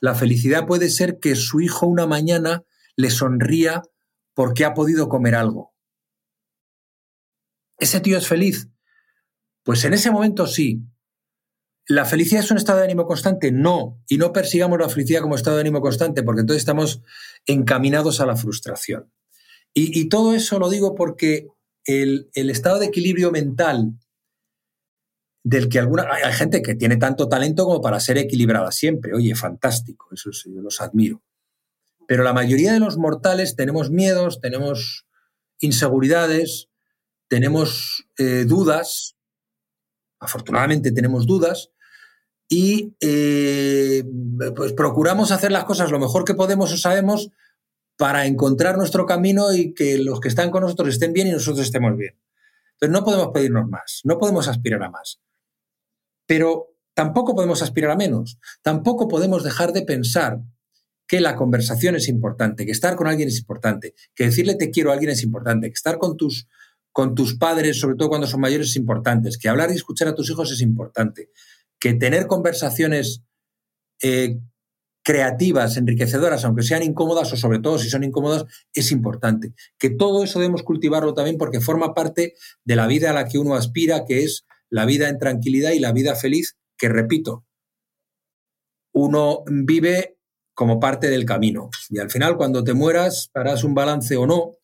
[0.00, 2.64] la felicidad puede ser que su hijo una mañana
[2.96, 3.82] le sonría
[4.34, 5.74] porque ha podido comer algo.
[7.78, 8.68] ¿Ese tío es feliz?
[9.68, 10.80] Pues en ese momento sí,
[11.88, 13.52] ¿La felicidad es un estado de ánimo constante?
[13.52, 14.02] No.
[14.08, 17.02] Y no persigamos la felicidad como estado de ánimo constante, porque entonces estamos
[17.44, 19.12] encaminados a la frustración.
[19.74, 21.48] Y, todo eso lo digo porque
[21.84, 23.92] el, estado de equilibrio mental
[25.44, 26.08] del que alguna.
[26.10, 29.14] Hay gente que tiene tanto talento como para ser equilibrada siempre.
[29.14, 31.22] Oye, fantástico, eso sí, yo los admiro.
[32.06, 35.06] Pero la mayoría de los mortales tenemos miedos, tenemos
[35.60, 36.70] inseguridades,
[37.28, 39.17] tenemos eh, dudas.
[40.20, 41.70] Afortunadamente tenemos dudas
[42.48, 44.04] y eh,
[44.56, 47.30] pues procuramos hacer las cosas lo mejor que podemos o sabemos
[47.96, 51.66] para encontrar nuestro camino y que los que están con nosotros estén bien y nosotros
[51.66, 52.16] estemos bien.
[52.72, 55.20] Entonces no podemos pedirnos más, no podemos aspirar a más.
[56.26, 60.40] Pero tampoco podemos aspirar a menos, tampoco podemos dejar de pensar
[61.08, 64.90] que la conversación es importante, que estar con alguien es importante, que decirle te quiero
[64.90, 66.46] a alguien es importante, que estar con tus,
[66.98, 70.16] con tus padres, sobre todo cuando son mayores, es importante, que hablar y escuchar a
[70.16, 71.30] tus hijos es importante,
[71.78, 73.22] que tener conversaciones
[74.02, 74.40] eh,
[75.04, 79.54] creativas, enriquecedoras, aunque sean incómodas o sobre todo si son incómodas, es importante.
[79.78, 82.34] Que todo eso debemos cultivarlo también porque forma parte
[82.64, 85.78] de la vida a la que uno aspira, que es la vida en tranquilidad y
[85.78, 87.46] la vida feliz, que repito,
[88.92, 90.18] uno vive
[90.52, 91.70] como parte del camino.
[91.90, 94.57] Y al final, cuando te mueras, harás un balance o no,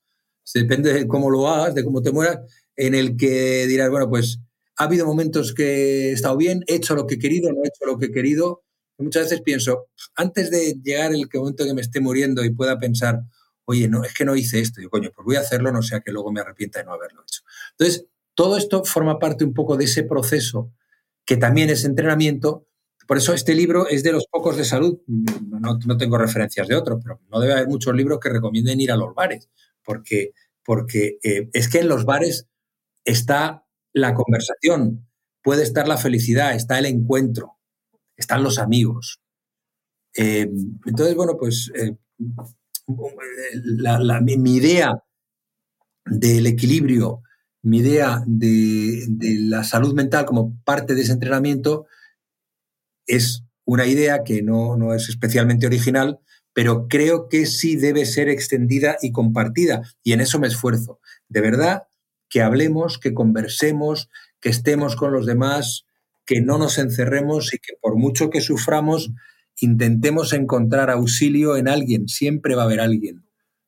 [0.52, 2.40] depende de cómo lo hagas, de cómo te mueras,
[2.76, 4.40] en el que dirás, bueno, pues
[4.76, 7.68] ha habido momentos que he estado bien, he hecho lo que he querido, no he
[7.68, 8.62] hecho lo que he querido.
[8.98, 13.22] muchas veces pienso, antes de llegar el momento que me esté muriendo y pueda pensar,
[13.64, 16.00] oye, no, es que no hice esto, yo, coño, pues voy a hacerlo, no sea
[16.00, 17.42] que luego me arrepienta de no haberlo hecho.
[17.78, 20.72] Entonces, todo esto forma parte un poco de ese proceso
[21.24, 22.66] que también es entrenamiento.
[23.06, 24.98] Por eso este libro es de los pocos de salud.
[25.06, 28.96] No, tengo referencias de otros, pero no debe haber muchos libros que recomienden ir a
[28.96, 29.48] los bares,
[29.84, 30.32] porque,
[30.64, 32.48] porque eh, es que en los bares
[33.04, 35.06] está la conversación,
[35.42, 37.58] puede estar la felicidad, está el encuentro,
[38.16, 39.20] están los amigos.
[40.16, 40.48] Eh,
[40.86, 41.96] entonces, bueno, pues eh,
[44.38, 44.94] mi, idea
[46.06, 47.22] del equilibrio,
[47.62, 49.06] mi idea de,
[49.40, 51.86] la salud mental como parte de ese entrenamiento
[53.06, 56.20] es una idea que no, no es especialmente original,
[56.54, 59.82] pero creo que sí debe ser extendida y compartida.
[60.02, 61.00] Y en eso me esfuerzo.
[61.28, 61.82] De verdad,
[62.30, 64.08] que hablemos, que conversemos,
[64.40, 65.84] que estemos con los demás,
[66.24, 69.10] que no nos encerremos y que por mucho que suframos,
[69.60, 72.08] intentemos encontrar auxilio en alguien.
[72.08, 73.24] Siempre va a haber alguien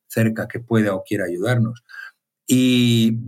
[0.07, 1.83] cerca que pueda o quiera ayudarnos.
[2.47, 3.19] Y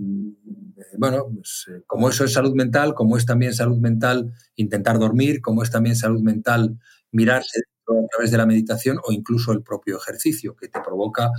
[0.97, 5.43] bueno, pues, eh, como eso es salud mental, como es también salud mental intentar dormir,
[5.43, 6.79] como es también salud mental
[7.11, 7.63] mirarse
[7.93, 11.31] a través de la meditación o incluso el propio ejercicio, que te provoca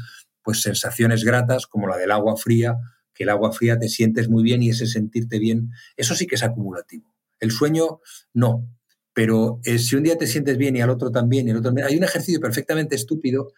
[0.41, 2.77] pues sensaciones gratas como la del agua fría,
[3.13, 6.35] que el agua fría te sientes muy bien y ese sentirte bien, eso sí que
[6.35, 7.13] es acumulativo.
[7.39, 7.99] El sueño
[8.33, 8.67] no,
[9.13, 11.73] pero eh, si un día te sientes bien y al otro también y el otro
[11.85, 13.53] hay un ejercicio perfectamente estúpido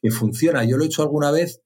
[0.00, 0.64] que funciona.
[0.64, 1.60] Yo lo he hecho alguna vez,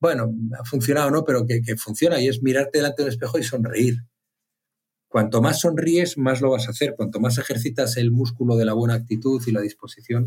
[0.00, 1.24] bueno, ha funcionado, ¿no?
[1.24, 3.96] Pero que, que funciona y es mirarte delante del espejo y sonreír.
[5.10, 6.94] Cuanto más sonríes, más lo vas a hacer.
[6.96, 10.26] Cuanto más ejercitas el músculo de la buena actitud y la disposición,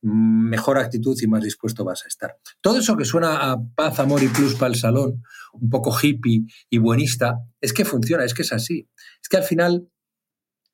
[0.00, 2.38] mejor actitud y más dispuesto vas a estar.
[2.62, 5.22] Todo eso que suena a paz, amor y plus para el salón,
[5.52, 8.88] un poco hippie y buenista, es que funciona, es que es así.
[9.20, 9.90] Es que al final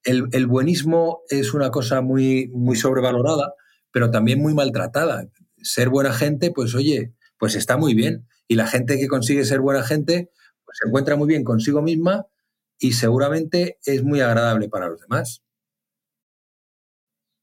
[0.05, 3.55] el, buenismo es una cosa muy, muy sobrevalorada,
[3.91, 5.29] pero también muy maltratada.
[5.61, 8.29] Ser buena gente, pues oye, pues está muy bien.
[8.47, 10.31] Y la gente que consigue ser buena gente,
[10.65, 12.29] pues se encuentra muy bien consigo misma
[12.79, 15.43] y seguramente es muy agradable para los demás.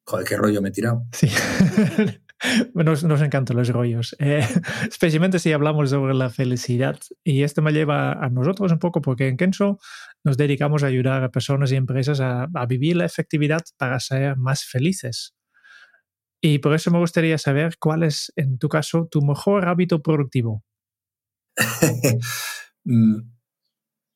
[0.05, 1.05] Joder, qué rollo me he tirado.
[1.13, 1.29] Sí.
[2.73, 4.45] nos, nos, encantan los rollos, eh,
[4.89, 6.99] especialmente si hablamos sobre la felicidad.
[7.23, 9.79] Y esto me lleva a nosotros un poco, porque en Kenso
[10.23, 14.35] nos dedicamos a ayudar a personas y empresas a, a vivir la efectividad para ser
[14.37, 15.33] más felices.
[16.41, 20.65] Y por eso me gustaría saber cuál es, en tu caso, tu mejor hábito productivo.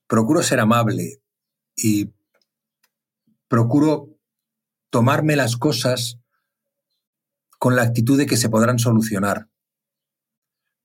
[0.08, 1.22] Procuro ser amable
[1.76, 2.12] y
[3.48, 4.18] procuro
[4.90, 6.20] tomarme las cosas
[7.60, 9.50] con la actitud de que se podrán solucionar.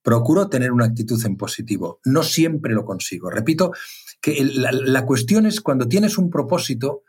[0.03, 2.01] Procuro tener una actitud en positivo.
[2.05, 3.31] No siempre lo consigo.
[3.31, 3.73] Repito
[4.21, 7.03] que la, cuestión es cuando tienes un propósito,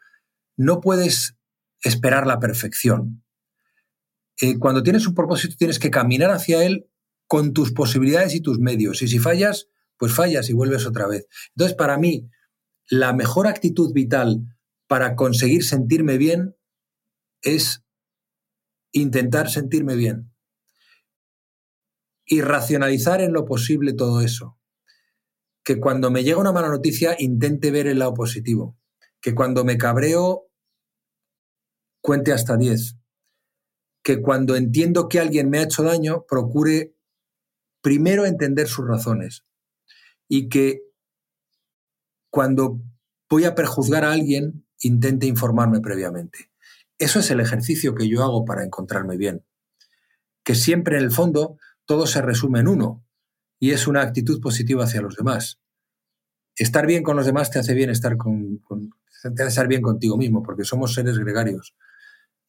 [0.57, 1.35] no puedes
[1.81, 3.23] esperar la perfección.
[4.41, 6.87] Eh, cuando tienes un propósito tienes que caminar hacia él
[7.27, 9.01] con tus posibilidades y tus medios.
[9.01, 11.27] Y si fallas, pues fallas y vuelves otra vez.
[11.55, 12.29] Entonces, para mí,
[12.89, 14.41] la mejor actitud vital
[14.87, 16.55] para conseguir sentirme bien
[17.41, 17.83] es
[18.91, 20.33] intentar sentirme bien
[22.25, 24.57] y racionalizar en lo posible todo eso.
[25.63, 28.77] Que cuando me llega una mala noticia intente ver el lado positivo.
[29.21, 30.49] Que cuando me cabreo
[32.01, 32.97] cuente hasta 10.
[34.03, 36.95] Que cuando entiendo que alguien me ha hecho daño procure
[37.81, 39.45] primero entender sus razones.
[40.27, 40.81] Y que
[42.29, 42.81] cuando
[43.29, 46.51] voy a perjuzgar a alguien intente informarme previamente.
[46.97, 49.43] Eso es el ejercicio que yo hago para encontrarme bien.
[50.43, 53.03] Que siempre en el fondo todo se resume en uno
[53.59, 55.59] y es una actitud positiva hacia los demás.
[56.55, 58.61] Estar bien con los demás te hace bien estar con,
[59.09, 61.75] hace estar bien contigo mismo, porque somos seres gregarios.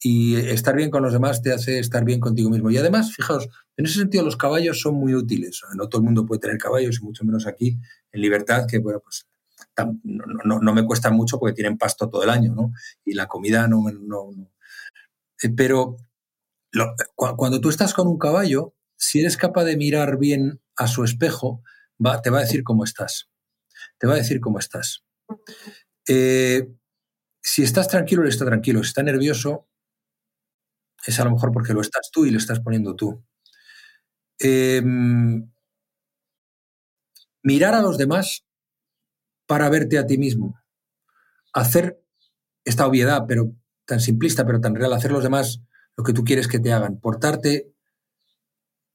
[0.07, 2.70] Y estar bien con los demás te hace estar bien contigo mismo.
[2.70, 3.48] Y además, fijaos,
[3.78, 5.62] en ese sentido los caballos son muy útiles.
[5.76, 7.78] No todo el mundo puede tener caballos, y mucho menos aquí
[8.12, 9.26] en libertad, que bueno, pues
[10.02, 12.72] no, me cuesta mucho porque tienen pasto todo el año, ¿no?
[13.02, 13.82] Y la comida no...
[13.90, 14.30] no,
[15.42, 15.96] eh, Pero
[17.14, 21.62] cuando tú estás con un caballo, si eres capaz de mirar bien a su espejo,
[22.05, 23.30] va, te va a decir cómo estás.
[23.96, 25.02] Te va a decir cómo estás.
[26.07, 26.68] Eh,
[27.40, 28.82] si estás tranquilo, él está tranquilo.
[28.82, 29.66] Si está nervioso,
[31.07, 33.24] es a lo mejor porque lo estás tú y lo estás poniendo tú.
[34.40, 35.46] Em,
[37.44, 38.44] mirar a los demás
[39.48, 40.59] para verte a ti mismo.
[41.52, 42.00] Hacer
[42.64, 43.52] esta obviedad, pero
[43.86, 45.61] tan simplista, pero tan real, hacer los demás
[45.96, 47.72] lo que tú quieres que te hagan, portarte,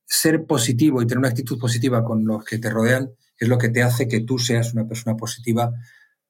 [0.08, 3.70] ser positivo y tener una actitud positiva con los que te rodean es lo que
[3.70, 5.72] te hace que tú seas una persona positiva,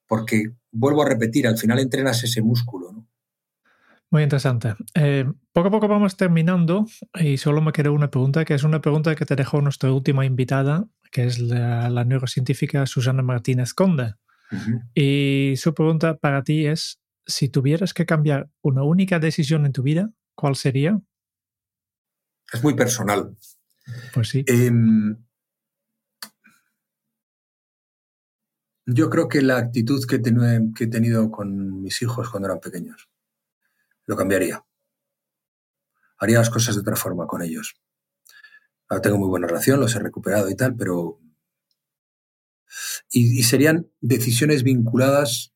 [0.06, 2.99] porque, vuelvo a repetir, al final entrenas ese músculo.
[4.10, 4.74] Muy interesante.
[4.94, 6.84] Eh, poco a poco vamos terminando
[7.14, 10.26] y solo me queda una pregunta, que es una pregunta que te dejó nuestra última
[10.26, 14.14] invitada, que es la, neurocientífica Susana Martínez Conde.
[14.94, 19.84] Y su pregunta para ti es, si tuvieras que cambiar una única decisión en tu
[19.84, 21.00] vida, ¿cuál sería?
[22.52, 23.36] Es muy personal.
[24.12, 24.44] Pues sí.
[24.48, 25.18] Em,
[28.86, 33.08] yo creo que la actitud que, que he tenido con mis hijos cuando eran pequeños
[34.10, 34.66] lo cambiaría.
[36.18, 37.80] Haría las cosas de otra forma con ellos.
[38.88, 41.20] Ahora tengo muy buena relación, los he recuperado y tal, pero...
[43.10, 45.52] Y, serían decisiones vinculadas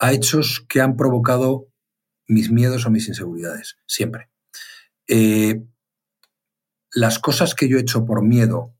[0.00, 1.72] a hechos que han provocado
[2.26, 4.28] mis miedos o mis inseguridades, siempre.
[5.06, 5.64] Eh,
[6.92, 8.76] las cosas que yo he hecho por miedo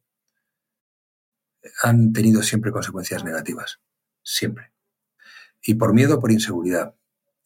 [1.83, 3.81] han tenido siempre consecuencias negativas,
[4.23, 4.73] siempre.
[5.63, 6.95] Y por miedo, por inseguridad.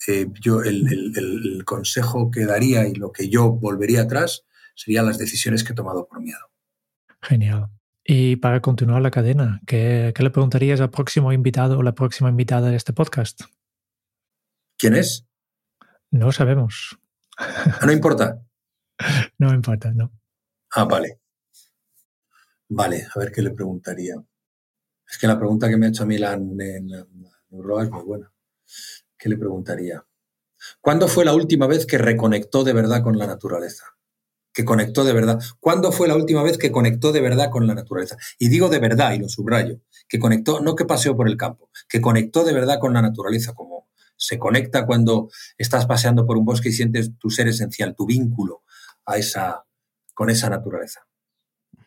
[0.09, 4.45] Eh, yo el, consejo que daría y lo que yo volvería atrás
[4.75, 6.51] serían las decisiones que he tomado por miedo.
[7.21, 7.69] Genial.
[8.05, 12.71] Y para continuar la cadena, ¿qué, le preguntarías al próximo invitado o la próxima invitada
[12.71, 13.43] de este podcast?
[14.77, 15.25] ¿Quién es?
[16.11, 16.99] No sabemos.
[17.87, 18.43] No importa.
[19.39, 20.13] no importa, no.
[20.75, 21.21] Ah, vale.
[22.69, 24.15] Vale, a ver qué le preguntaría.
[25.09, 28.33] Es que la pregunta que me ha hecho Milan en, en es muy buena.
[29.23, 30.05] ¿Qué le preguntaría?
[30.81, 33.85] ¿Cuándo fue la última vez que reconectó de verdad con la naturaleza?
[34.53, 35.41] Que conectó de verdad.
[35.61, 38.17] ¿Cuándo fue la última vez que conectó de verdad con la naturaleza?
[38.41, 41.71] Y digo de verdad, y lo subrayo, que conectó, no que paseó por el campo,
[41.89, 46.45] que conectó de verdad con la naturaleza, como se conecta cuando estás paseando por un
[46.45, 48.65] bosque y sientes tu ser esencial, tu vínculo
[49.07, 49.65] a esa,
[50.15, 51.07] con esa naturaleza.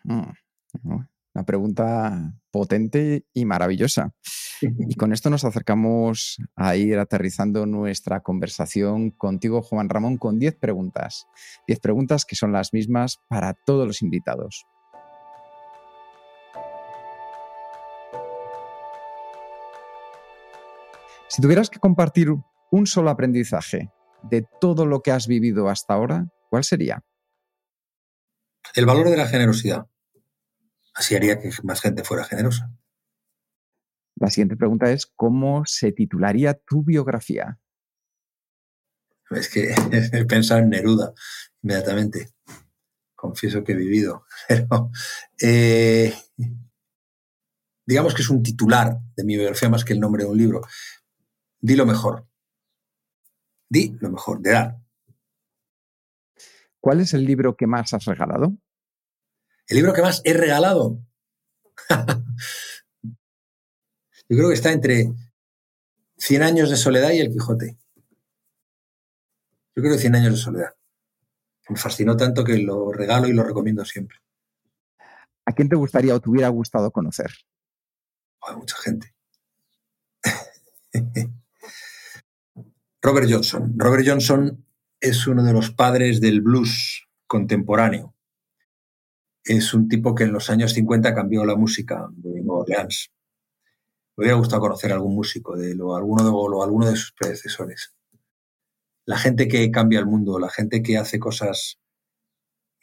[0.05, 4.13] Una pregunta potente y maravillosa.
[4.89, 10.57] Y con esto nos acercamos a ir aterrizando nuestra conversación contigo, Juan Ramón, con 10
[10.57, 11.27] preguntas.
[11.67, 14.65] 10 preguntas que son las mismas para todos los invitados.
[21.27, 22.29] Si tuvieras que compartir
[22.71, 23.91] un solo aprendizaje
[24.23, 27.03] de todo lo que has vivido hasta ahora, ¿cuál sería?
[28.73, 29.85] El valor de la generosidad.
[30.93, 32.71] Así haría que más gente fuera generosa.
[34.15, 37.59] La siguiente pregunta es, ¿cómo se titularía tu biografía?
[39.29, 39.73] Es que
[40.11, 41.13] he pensado en Neruda
[41.61, 42.31] inmediatamente.
[43.15, 44.25] Confieso que he vivido.
[44.47, 44.91] Pero
[45.41, 46.13] eh,
[47.85, 50.61] digamos que es un titular de mi biografía más que el nombre de un libro.
[51.59, 52.27] Di lo mejor.
[53.67, 54.79] Di lo mejor, de dar.
[56.79, 58.55] ¿Cuál es el libro que más has regalado?
[59.67, 60.99] El libro que más he regalado.
[64.27, 65.11] Yo creo que está entre
[66.17, 67.77] Cien años de soledad y El Quijote.
[69.75, 70.73] Yo creo que Cien años de soledad.
[71.69, 74.17] Me fascinó tanto que lo regalo y lo recomiendo siempre.
[75.45, 77.31] ¿A quién te gustaría o te hubiera gustado conocer?
[78.41, 79.13] A mucha gente.
[83.01, 83.73] Robert Johnson.
[83.77, 84.65] Robert Johnson
[84.99, 88.15] es uno de los padres del blues contemporáneo.
[89.43, 93.11] Es un tipo que en los años 50 cambió la música de Nueva Orleans
[94.15, 97.93] me hubiera gustado conocer a algún músico de lo, alguno, de, alguno de sus predecesores.
[99.05, 101.79] La gente que cambia el mundo, la gente que hace cosas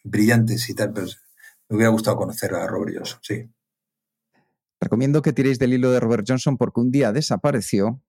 [0.04, 1.06] brillantes y tal, pero
[1.68, 3.50] me hubiera gustado conocer a Robert Johnson, sí.
[4.80, 8.02] Recomiendo que tiréis del hilo de Robert Johnson porque un día desapareció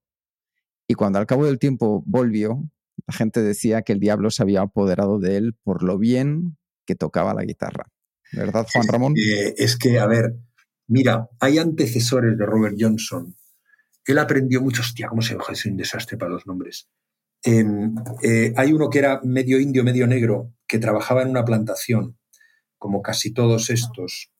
[0.88, 2.64] y cuando al cabo del tiempo volvió,
[3.08, 6.96] la gente decía que el diablo se había apoderado de él por lo bien que
[6.96, 7.86] tocaba la guitarra.
[8.32, 9.14] ¿Verdad, Juan Ramón?
[9.16, 10.36] es que, a ver,
[10.88, 13.36] Mira, hay antecesores de Robert Johnson.
[14.06, 15.46] Él aprendió mucho, hostia, ¿cómo se llama?
[15.52, 16.90] Es un desastre para los nombres.
[17.42, 22.18] Em, eh, hay uno que era medio indio, medio negro, que trabajaba en una plantación,
[22.78, 24.32] como casi todos estos.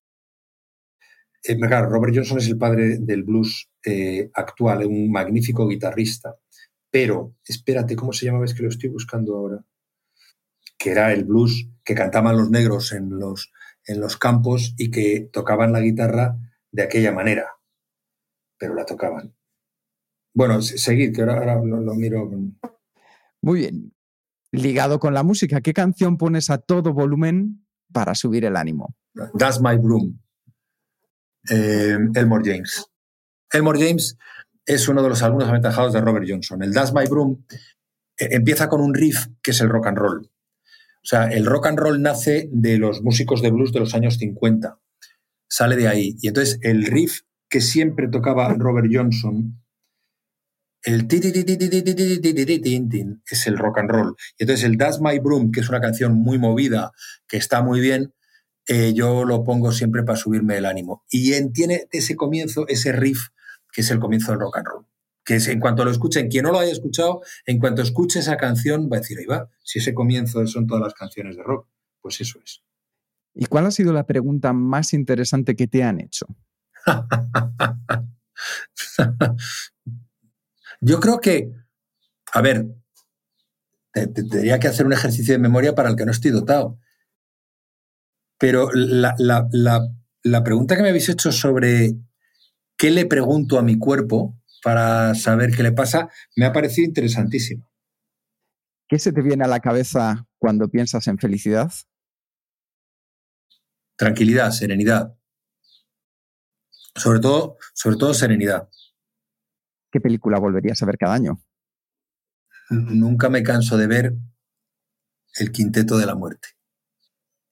[1.44, 6.36] Eh, Robert Johnson es el padre del blues eh, actual, un magnífico guitarrista.
[6.90, 8.46] Pero, espérate, ¿cómo se llamaba?
[8.46, 9.66] Es que lo estoy buscando ahora.
[10.78, 13.52] Que era el blues que cantaban los negros en los,
[13.86, 16.38] en los campos y que tocaban la guitarra
[16.72, 17.48] de aquella manera,
[18.58, 19.36] pero la tocaban.
[20.34, 22.30] Bueno, seguid, que ahora, lo, miro.
[23.42, 23.94] Muy bien.
[24.52, 28.96] Ligado con la música, ¿qué canción pones a todo volumen para subir el ánimo?
[29.38, 30.20] That's My Broom.
[31.50, 32.86] Eh, Elmore James.
[33.52, 34.18] Elmore James
[34.66, 36.64] es uno de los alumnos aventajados de Robert Johnson.
[36.64, 37.46] El That's My Broom
[38.18, 40.32] eh, empieza con un riff que es el rock and roll.
[41.04, 44.16] O sea, el rock and roll nace de los músicos de blues de los años
[44.16, 44.80] 50.
[45.50, 46.16] Sale de ahí.
[46.22, 49.62] Y entonces el riff que siempre tocaba Robert Johnson,
[50.82, 51.08] el
[53.30, 54.16] es el rock and roll.
[54.38, 56.92] Y entonces el That's My Broom, que es una canción muy movida,
[57.28, 58.14] que está muy bien,
[58.94, 61.04] yo lo pongo siempre para subirme el ánimo.
[61.10, 63.28] Y tiene ese comienzo, ese riff,
[63.74, 64.93] que es el comienzo del rock and roll
[65.24, 68.90] que en cuanto lo escuchen, quien no lo haya escuchado, en cuanto escuche esa canción
[68.92, 71.68] va a decir, ahí va, si ese comienzo son todas las canciones de rock,
[72.02, 72.64] pues eso es.
[73.34, 76.28] ¿Y cuál ha sido la pregunta más interesante que te han hecho?
[80.82, 81.52] Yo creo que,
[82.34, 82.68] a ver,
[83.94, 86.78] tendría que hacer un ejercicio de memoria para el que no estoy dotado.
[88.38, 89.16] Pero la,
[90.24, 91.96] la pregunta que me habéis hecho sobre
[92.78, 97.70] qué le pregunto a mi cuerpo, para saber qué le pasa, me ha parecido interesantísimo.
[98.88, 101.72] ¿Qué se te viene a la cabeza cuando piensas en felicidad?
[103.98, 105.16] Tranquilidad, serenidad.
[106.96, 108.70] Sobre todo, sobre todo serenidad.
[109.92, 111.44] ¿Qué película volverías a ver cada año?
[112.70, 114.14] Nunca me canso de ver
[115.36, 116.50] El Quinteto de la Muerte.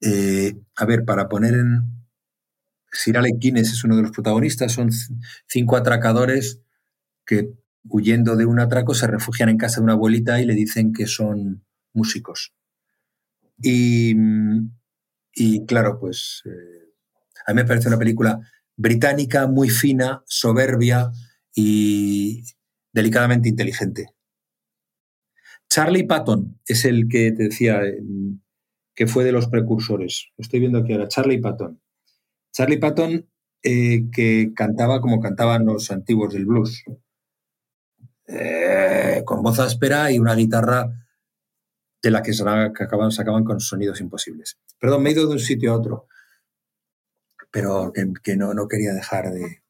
[0.00, 2.02] Eh, a ver, para poner en...
[2.90, 4.90] Sir Alec Guinness es uno de los protagonistas, son
[5.46, 6.62] cinco atracadores
[7.26, 7.52] que
[7.88, 11.06] huyendo de un atraco, se refugian en casa de una abuelita y le dicen que
[11.06, 12.54] son músicos.
[13.60, 14.14] Y,
[15.66, 16.92] claro, pues eh,
[17.46, 18.40] a mí me parece una película
[18.76, 21.10] británica, muy fina, soberbia
[21.54, 22.42] y
[22.92, 24.08] delicadamente inteligente.
[25.68, 27.80] Charlie Patton es el que te decía
[28.94, 30.28] que fue de los precursores.
[30.36, 31.80] Estoy viendo aquí ahora, Charlie Patton.
[32.52, 33.26] Charlie Patton
[33.62, 36.84] eh, que cantaba como cantaban los antiguos del blues,
[38.34, 40.90] eh, con voz áspera y una guitarra
[42.02, 44.58] de la que se acaban, con sonidos imposibles.
[44.78, 46.08] Perdón, me he ido de un sitio a otro,
[47.50, 49.62] pero que, no, no, quería dejar de,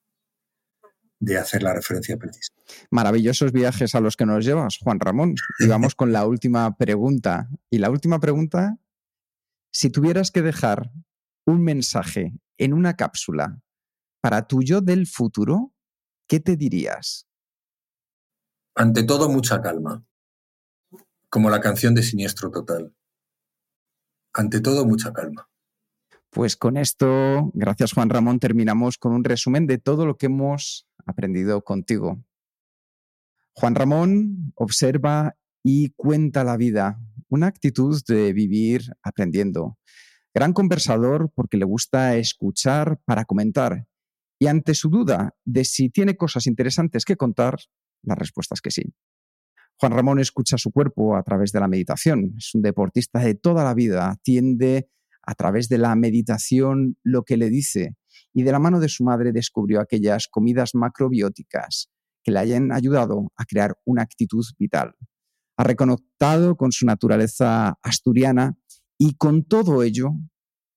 [1.19, 2.53] de hacer la referencia precisa.
[2.91, 5.35] Maravillosos viajes a los que nos llevas, Juan Ramón.
[5.59, 7.49] Y vamos con la última pregunta.
[7.69, 8.79] Y la última pregunta,
[9.71, 10.91] si tuvieras que dejar
[11.45, 13.61] un mensaje en una cápsula
[14.21, 15.75] para tu yo del futuro,
[16.29, 17.27] ¿qué te dirías?
[18.75, 20.05] Ante todo, mucha calma.
[21.29, 22.95] Como la canción de Siniestro Total.
[24.33, 25.49] Ante todo, mucha calma.
[26.31, 30.89] Pues con esto, gracias Juan Ramón, terminamos con un resumen de todo lo que hemos
[31.05, 32.25] aprendido contigo.
[33.55, 39.79] Juan Ramón observa y cuenta la vida, una actitud de vivir aprendiendo.
[40.33, 43.87] Gran conversador porque le gusta escuchar para comentar.
[44.39, 47.59] Y ante su duda de si tiene cosas interesantes que contar,
[48.03, 48.83] la respuesta es que sí.
[49.79, 52.35] Juan Ramón escucha su cuerpo a través de la meditación.
[52.37, 54.11] Es un deportista de toda la vida.
[54.11, 54.89] Atiende
[55.23, 57.97] a través de la meditación lo que le dice.
[58.33, 61.91] Y de la mano de su madre descubrió aquellas comidas macrobióticas
[62.23, 64.95] que le hayan ayudado a crear una actitud vital.
[65.57, 68.57] Ha reconectado con su naturaleza asturiana
[68.99, 70.13] y con todo ello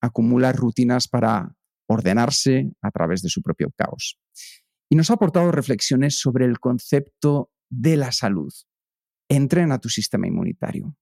[0.02, 1.56] acumula rutinas para
[1.88, 4.18] ordenarse a través de su propio caos
[4.90, 8.53] y nos ha aportado reflexiones sobre el concepto de la salud.
[9.30, 10.95] Entrena tu sistema inmunitario.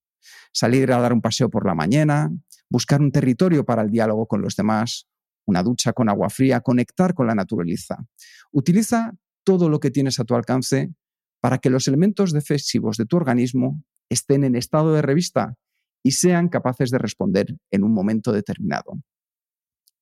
[0.53, 2.31] Salir a dar un paseo por la mañana,
[2.69, 5.07] buscar un territorio para el diálogo con los demás,
[5.45, 8.05] una ducha con agua fría, conectar con la naturaleza.
[8.51, 10.93] Utiliza todo lo que tienes a tu alcance
[11.41, 15.55] para que los elementos defensivos de tu organismo estén en estado de revista
[16.01, 19.01] y sean capaces de responder en un momento determinado.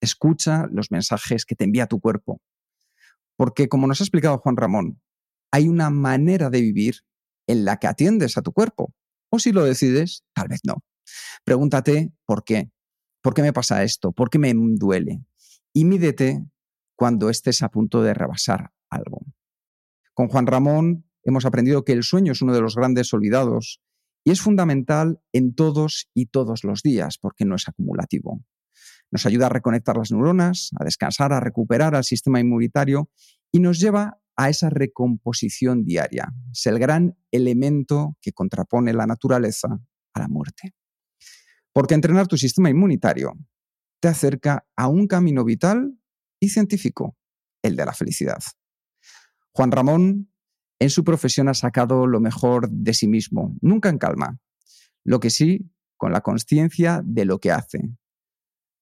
[0.00, 2.40] Escucha los mensajes que te envía tu cuerpo.
[3.42, 5.02] Porque, como nos ha explicado Juan Ramón,
[5.50, 6.98] hay una manera de vivir
[7.48, 8.94] en la que atiendes a tu cuerpo.
[9.30, 10.84] O si lo decides, tal vez no.
[11.42, 12.70] Pregúntate por qué.
[13.20, 14.12] ¿Por qué me pasa esto?
[14.12, 15.24] ¿Por qué me duele?
[15.72, 16.46] Y mídete
[16.94, 19.26] cuando estés a punto de rebasar algo.
[20.14, 23.80] Con Juan Ramón hemos aprendido que el sueño es uno de los grandes olvidados
[24.22, 28.44] y es fundamental en todos y todos los días porque no es acumulativo.
[29.12, 33.10] Nos ayuda a reconectar las neuronas, a descansar, a recuperar al sistema inmunitario
[33.52, 36.32] y nos lleva a esa recomposición diaria.
[36.50, 39.68] Es el gran elemento que contrapone la naturaleza
[40.14, 40.74] a la muerte.
[41.72, 43.34] Porque entrenar tu sistema inmunitario
[44.00, 45.98] te acerca a un camino vital
[46.40, 47.16] y científico,
[47.62, 48.42] el de la felicidad.
[49.52, 50.32] Juan Ramón
[50.80, 54.40] en su profesión ha sacado lo mejor de sí mismo, nunca en calma,
[55.04, 57.78] lo que sí con la conciencia de lo que hace,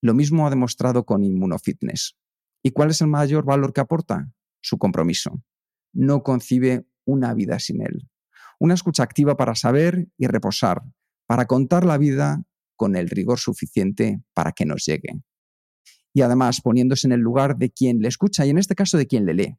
[0.00, 2.16] lo mismo ha demostrado con Inmunofitness.
[2.62, 4.32] ¿Y cuál es el mayor valor que aporta?
[4.60, 5.42] Su compromiso.
[5.92, 8.08] No concibe una vida sin él.
[8.58, 10.82] Una escucha activa para saber y reposar,
[11.26, 12.44] para contar la vida
[12.76, 15.22] con el rigor suficiente para que nos llegue.
[16.12, 19.06] Y además poniéndose en el lugar de quien le escucha y en este caso de
[19.06, 19.56] quien le lee.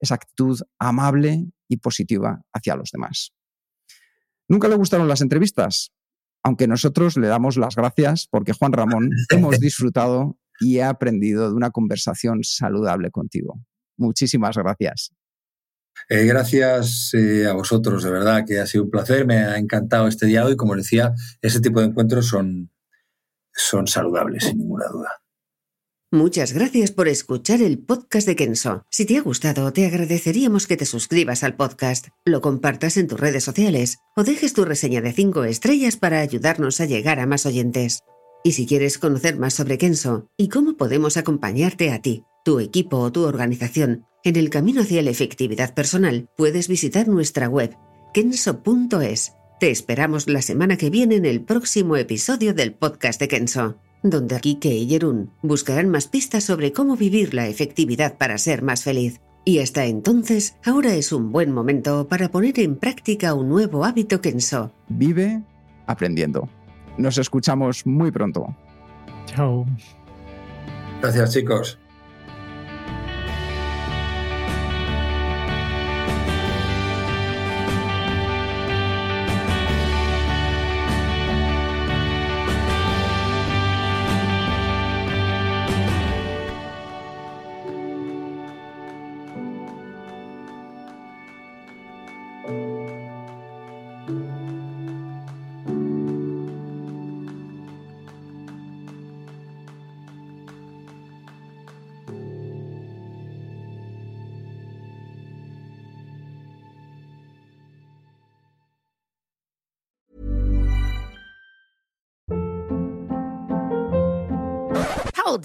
[0.00, 3.32] Esa actitud amable y positiva hacia los demás.
[4.48, 5.92] ¿Nunca le gustaron las entrevistas?
[6.42, 11.54] aunque nosotros le damos las gracias porque Juan Ramón hemos disfrutado y he aprendido de
[11.54, 13.60] una conversación saludable contigo.
[13.98, 15.12] Muchísimas gracias.
[16.08, 20.08] Eh, gracias eh, a vosotros, de verdad que ha sido un placer, me ha encantado
[20.08, 21.12] este día y como decía,
[21.42, 22.70] ese tipo de encuentros son,
[23.52, 25.10] son saludables, sin ninguna duda.
[26.10, 28.86] Muchas gracias por escuchar el podcast de Kenso.
[28.90, 33.20] Si te ha gustado, te agradeceríamos que te suscribas al podcast, lo compartas en tus
[33.20, 37.44] redes sociales o dejes tu reseña de 5 estrellas para ayudarnos a llegar a más
[37.44, 38.04] oyentes.
[38.42, 42.96] Y si quieres conocer más sobre Kenso y cómo podemos acompañarte a ti, tu equipo
[42.96, 47.76] o tu organización en el camino hacia la efectividad personal, puedes visitar nuestra web
[48.14, 49.34] kenso.es.
[49.60, 54.40] Te esperamos la semana que viene en el próximo episodio del podcast de Kenso donde
[54.40, 59.20] Kike y Jerún buscarán más pistas sobre cómo vivir la efectividad para ser más feliz.
[59.44, 64.22] Y hasta entonces, ahora es un buen momento para poner en práctica un nuevo hábito
[64.22, 64.72] Kenso.
[64.88, 65.42] Vive
[65.86, 66.48] aprendiendo.
[66.96, 68.56] Nos escuchamos muy pronto.
[69.26, 69.66] Chao.
[71.02, 71.78] Gracias chicos.